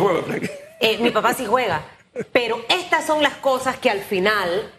Eh, 0.81 0.97
mi 0.97 1.09
papá 1.09 1.33
sí 1.33 1.45
juega. 1.45 1.85
Pero 2.33 2.63
estas 2.67 3.07
son 3.07 3.23
las 3.23 3.35
cosas 3.35 3.77
que 3.77 3.89
al 3.89 4.01
final, 4.01 4.69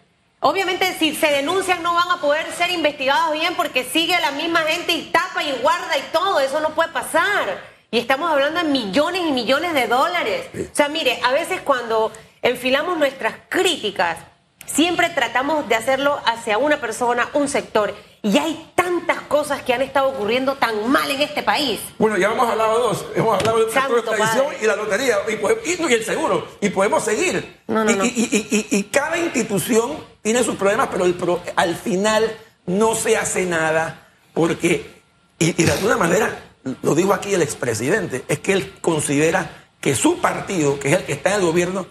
obviamente 0.40 0.94
si 0.98 1.14
se 1.14 1.28
denuncian 1.28 1.82
no 1.82 1.94
van 1.94 2.10
a 2.10 2.20
poder 2.20 2.52
ser 2.52 2.70
investigados 2.70 3.32
bien 3.32 3.54
porque 3.56 3.82
sigue 3.82 4.20
la 4.20 4.32
misma 4.32 4.60
gente 4.60 4.92
y 4.92 5.10
tapa 5.10 5.42
y 5.42 5.52
guarda 5.62 5.96
y 5.96 6.02
todo, 6.12 6.38
eso 6.38 6.60
no 6.60 6.74
puede 6.74 6.90
pasar. 6.90 7.58
Y 7.90 7.98
estamos 7.98 8.30
hablando 8.30 8.62
de 8.62 8.68
millones 8.68 9.22
y 9.26 9.32
millones 9.32 9.72
de 9.72 9.86
dólares. 9.86 10.48
O 10.54 10.74
sea, 10.74 10.88
mire, 10.88 11.18
a 11.24 11.32
veces 11.32 11.62
cuando 11.62 12.12
enfilamos 12.42 12.98
nuestras 12.98 13.36
críticas, 13.48 14.18
siempre 14.66 15.08
tratamos 15.08 15.66
de 15.66 15.76
hacerlo 15.76 16.20
hacia 16.26 16.58
una 16.58 16.78
persona, 16.78 17.30
un 17.32 17.48
sector. 17.48 17.94
Y 18.24 18.38
hay 18.38 18.72
tantas 18.74 19.20
cosas 19.20 19.62
que 19.64 19.74
han 19.74 19.82
estado 19.82 20.08
ocurriendo 20.08 20.54
tan 20.54 20.90
mal 20.90 21.10
en 21.10 21.20
este 21.20 21.42
país. 21.42 21.78
Bueno, 21.98 22.16
ya 22.16 22.32
hemos 22.32 22.48
hablado 22.48 22.78
dos. 22.78 23.04
Hemos 23.14 23.38
hablado 23.38 23.58
de 23.58 23.74
la 23.74 24.02
tradición 24.02 24.46
y 24.62 24.66
la 24.66 24.76
lotería 24.76 25.16
y, 25.28 25.92
el 25.92 26.04
seguro. 26.06 26.48
Y 26.62 26.70
podemos 26.70 27.04
seguir. 27.04 27.60
y, 27.68 28.82
cada 28.84 29.18
institución 29.18 29.98
tiene 30.22 30.42
sus 30.42 30.56
problemas, 30.56 30.88
pero 30.90 31.04
el 31.04 31.14
al 31.54 31.76
final 31.76 32.34
no 32.64 32.94
se 32.94 33.18
hace 33.18 33.44
nada 33.44 34.08
porque, 34.32 35.02
y, 35.38 35.52
de 35.52 35.72
alguna 35.72 35.98
manera, 35.98 36.44
lo 36.80 36.94
dijo 36.94 37.12
aquí 37.12 37.34
el 37.34 37.42
expresidente, 37.42 38.24
es 38.26 38.38
que 38.38 38.54
él 38.54 38.72
considera 38.80 39.66
que 39.82 39.94
su 39.94 40.22
partido, 40.22 40.80
que 40.80 40.88
es 40.88 40.96
el 40.96 41.04
que 41.04 41.12
está 41.12 41.34
en 41.34 41.40
el 41.40 41.46
gobierno, 41.46 41.86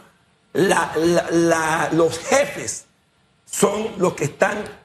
la, 0.54 1.90
los 1.92 2.18
jefes 2.18 2.86
son 3.46 3.90
los 3.98 4.16
que 4.16 4.24
están 4.24 4.83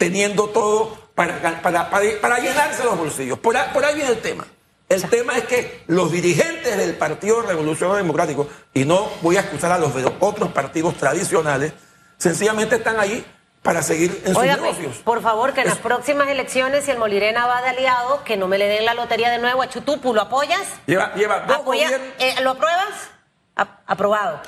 teniendo 0.00 0.48
todo 0.48 0.96
para, 1.14 1.60
para, 1.60 1.90
para, 1.90 2.38
llenarse 2.38 2.82
los 2.82 2.96
bolsillos. 2.96 3.38
Por, 3.38 3.54
por 3.74 3.84
ahí 3.84 3.96
viene 3.96 4.12
el 4.12 4.20
tema. 4.22 4.46
El 4.88 5.02
tema 5.10 5.36
es 5.36 5.44
que 5.44 5.84
los 5.88 6.10
dirigentes 6.10 6.74
del 6.78 6.94
Partido 6.94 7.42
Revolucionario 7.42 7.98
Democrático, 7.98 8.48
y 8.72 8.86
no 8.86 9.10
voy 9.20 9.36
a 9.36 9.40
excusar 9.40 9.70
a 9.72 9.78
los 9.78 9.94
de 9.94 10.00
los 10.00 10.14
otros 10.20 10.52
partidos 10.52 10.96
tradicionales, 10.96 11.74
sencillamente 12.16 12.76
están 12.76 12.98
ahí 12.98 13.26
para 13.60 13.82
seguir 13.82 14.22
en 14.24 14.34
sus 14.34 14.42
negocios. 14.42 14.96
Por 15.04 15.20
favor, 15.20 15.52
que 15.52 15.60
en 15.60 15.68
las 15.68 15.76
próximas 15.76 16.28
elecciones, 16.28 16.86
si 16.86 16.92
el 16.92 16.98
Molirena 16.98 17.46
va 17.46 17.60
de 17.60 17.68
aliado, 17.68 18.24
que 18.24 18.38
no 18.38 18.48
me 18.48 18.56
le 18.56 18.68
den 18.68 18.86
la 18.86 18.94
lotería 18.94 19.28
de 19.28 19.36
nuevo 19.36 19.60
a 19.60 19.68
Chutupu. 19.68 20.14
¿Lo 20.14 20.22
apoyas? 20.22 20.62
Lleva, 20.86 21.12
lleva 21.14 21.40
dos 21.40 21.58
eh, 22.18 22.36
¿Lo 22.42 22.52
apruebas? 22.52 23.10
aprobado. 23.86 24.40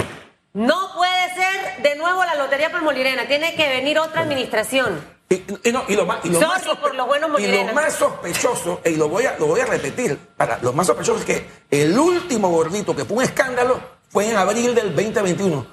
No 0.55 0.95
puede 0.95 1.35
ser 1.35 1.83
de 1.83 1.95
nuevo 1.97 2.25
la 2.25 2.37
lotería 2.37 2.71
por 2.71 2.81
Molirena. 2.81 3.27
Tiene 3.27 3.55
que 3.55 3.69
venir 3.69 3.99
otra 3.99 4.23
administración. 4.23 5.13
Y, 5.33 5.73
lo, 5.73 6.05
más, 6.05 7.95
sospechoso, 7.95 8.81
y 8.85 8.97
lo 8.97 9.09
voy, 9.09 9.25
a, 9.25 9.37
lo 9.39 9.47
voy 9.47 9.61
a 9.61 9.67
repetir, 9.67 10.19
para 10.37 10.59
los 10.63 10.75
más 10.75 10.87
sospechosos 10.87 11.21
es 11.21 11.27
que 11.27 11.47
el 11.71 11.99
último 11.99 12.51
gordito 12.51 12.95
que 12.95 13.05
fue 13.05 13.19
un 13.19 13.23
escándalo 13.23 13.81
fue 14.09 14.29
en 14.29 14.37
abril 14.37 14.75
del 14.75 14.95
2021. 14.95 15.67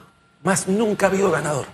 Más 0.44 0.68
nunca 0.68 1.08
ha 1.08 1.10
habido 1.10 1.30
ganador. 1.32 1.66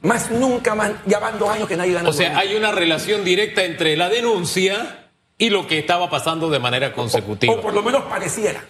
Más 0.00 0.30
nunca 0.30 0.74
más, 0.74 0.92
ya 1.06 1.18
van 1.18 1.38
dos 1.38 1.50
años 1.50 1.68
que 1.68 1.76
nadie 1.76 1.92
ganó. 1.92 2.10
O 2.10 2.12
sea, 2.12 2.38
hay 2.38 2.54
una 2.56 2.72
relación 2.72 3.24
directa 3.24 3.64
entre 3.64 3.96
la 3.96 4.08
denuncia 4.08 5.10
y 5.36 5.50
lo 5.50 5.66
que 5.66 5.78
estaba 5.78 6.08
pasando 6.08 6.48
de 6.50 6.58
manera 6.58 6.92
consecutiva. 6.92 7.52
o 7.52 7.60
por 7.60 7.74
lo 7.74 7.82
menos 7.82 8.04
pareciera. 8.04 8.64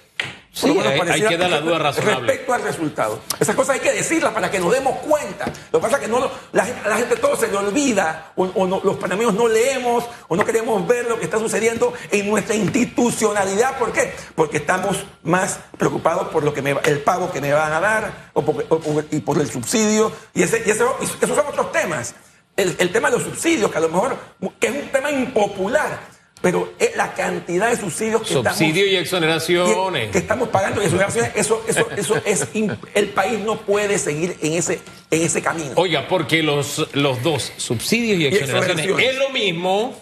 Sí, 0.58 0.76
hay, 0.80 1.22
que 1.22 1.36
dar 1.36 1.50
la 1.50 1.60
duda 1.60 1.78
razonable. 1.78 2.26
Respecto 2.26 2.52
al 2.52 2.62
resultado. 2.62 3.20
Esas 3.38 3.54
cosas 3.54 3.74
hay 3.74 3.80
que 3.80 3.92
decirlas 3.92 4.32
para 4.32 4.50
que 4.50 4.58
nos 4.58 4.72
demos 4.72 4.98
cuenta. 4.98 5.44
Lo 5.70 5.78
que 5.78 5.82
pasa 5.84 5.96
es 5.96 6.02
que 6.02 6.08
no, 6.08 6.28
la, 6.52 6.64
gente, 6.64 7.14
todo 7.16 7.36
se 7.36 7.46
le 7.46 7.56
olvida, 7.56 8.32
o, 8.34 8.66
los 8.66 8.96
panameños 8.96 9.34
no 9.34 9.46
leemos, 9.46 10.04
o 10.26 10.34
no 10.34 10.44
queremos 10.44 10.84
ver 10.88 11.06
lo 11.06 11.16
que 11.16 11.26
está 11.26 11.38
sucediendo 11.38 11.92
en 12.10 12.28
nuestra 12.28 12.56
institucionalidad. 12.56 13.78
¿Por 13.78 13.92
qué? 13.92 14.12
Porque 14.34 14.56
estamos 14.56 14.96
más 15.22 15.60
preocupados 15.76 16.28
por 16.28 16.42
lo 16.42 16.52
que 16.52 16.60
me, 16.60 16.76
el 16.84 17.00
pago 17.02 17.30
que 17.30 17.40
me 17.40 17.52
van 17.52 17.72
a 17.72 17.80
dar, 17.80 18.30
o 18.32 18.42
por, 18.42 18.66
y 19.12 19.20
por 19.20 19.40
el 19.40 19.48
subsidio, 19.48 20.10
y, 20.34 20.42
ese, 20.42 20.64
y 20.66 20.70
eso, 20.70 20.96
esos 21.00 21.36
son 21.36 21.46
otros 21.46 21.70
temas. 21.70 22.16
El, 22.56 22.74
el 22.80 22.90
tema 22.90 23.10
de 23.10 23.18
los 23.18 23.24
subsidios, 23.24 23.70
que 23.70 23.78
a 23.78 23.82
lo 23.82 23.88
mejor 23.88 24.16
que 24.58 24.66
es 24.66 24.74
un 24.74 24.88
tema 24.88 25.12
impopular 25.12 26.17
pero 26.40 26.72
la 26.96 27.14
cantidad 27.14 27.70
de 27.70 27.76
subsidios 27.76 28.22
que 28.22 28.34
Subsidio 28.34 28.86
y 28.86 28.96
exoneraciones. 28.96 30.10
Que, 30.10 30.18
estamos 30.18 30.48
pagando 30.48 30.80
y 30.80 30.84
exoneraciones, 30.84 31.32
eso, 31.34 31.62
eso, 31.66 31.88
eso 31.96 32.16
es. 32.24 32.48
El 32.94 33.08
país 33.08 33.40
no 33.40 33.56
puede 33.56 33.98
seguir 33.98 34.36
en 34.42 34.54
ese, 34.54 34.80
en 35.10 35.22
ese 35.22 35.42
camino. 35.42 35.72
Oiga, 35.76 36.06
porque 36.08 36.42
los, 36.42 36.94
los 36.94 37.22
dos, 37.22 37.52
subsidios 37.56 38.20
y 38.20 38.26
exoneraciones, 38.26 38.86
es 38.86 39.18
lo 39.18 39.30
mismo. 39.30 39.96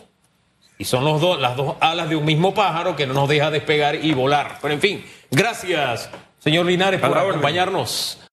Y 0.78 0.84
son 0.84 1.04
los 1.04 1.20
dos, 1.22 1.40
las 1.40 1.56
dos 1.56 1.76
alas 1.80 2.10
de 2.10 2.16
un 2.16 2.24
mismo 2.26 2.52
pájaro 2.52 2.96
que 2.96 3.06
no 3.06 3.14
nos 3.14 3.28
deja 3.28 3.50
despegar 3.50 4.04
y 4.04 4.12
volar. 4.12 4.58
Pero 4.60 4.74
en 4.74 4.80
fin, 4.80 5.04
gracias, 5.30 6.10
señor 6.38 6.66
Linares, 6.66 7.00
por 7.00 7.16
acompañarnos. 7.16 8.18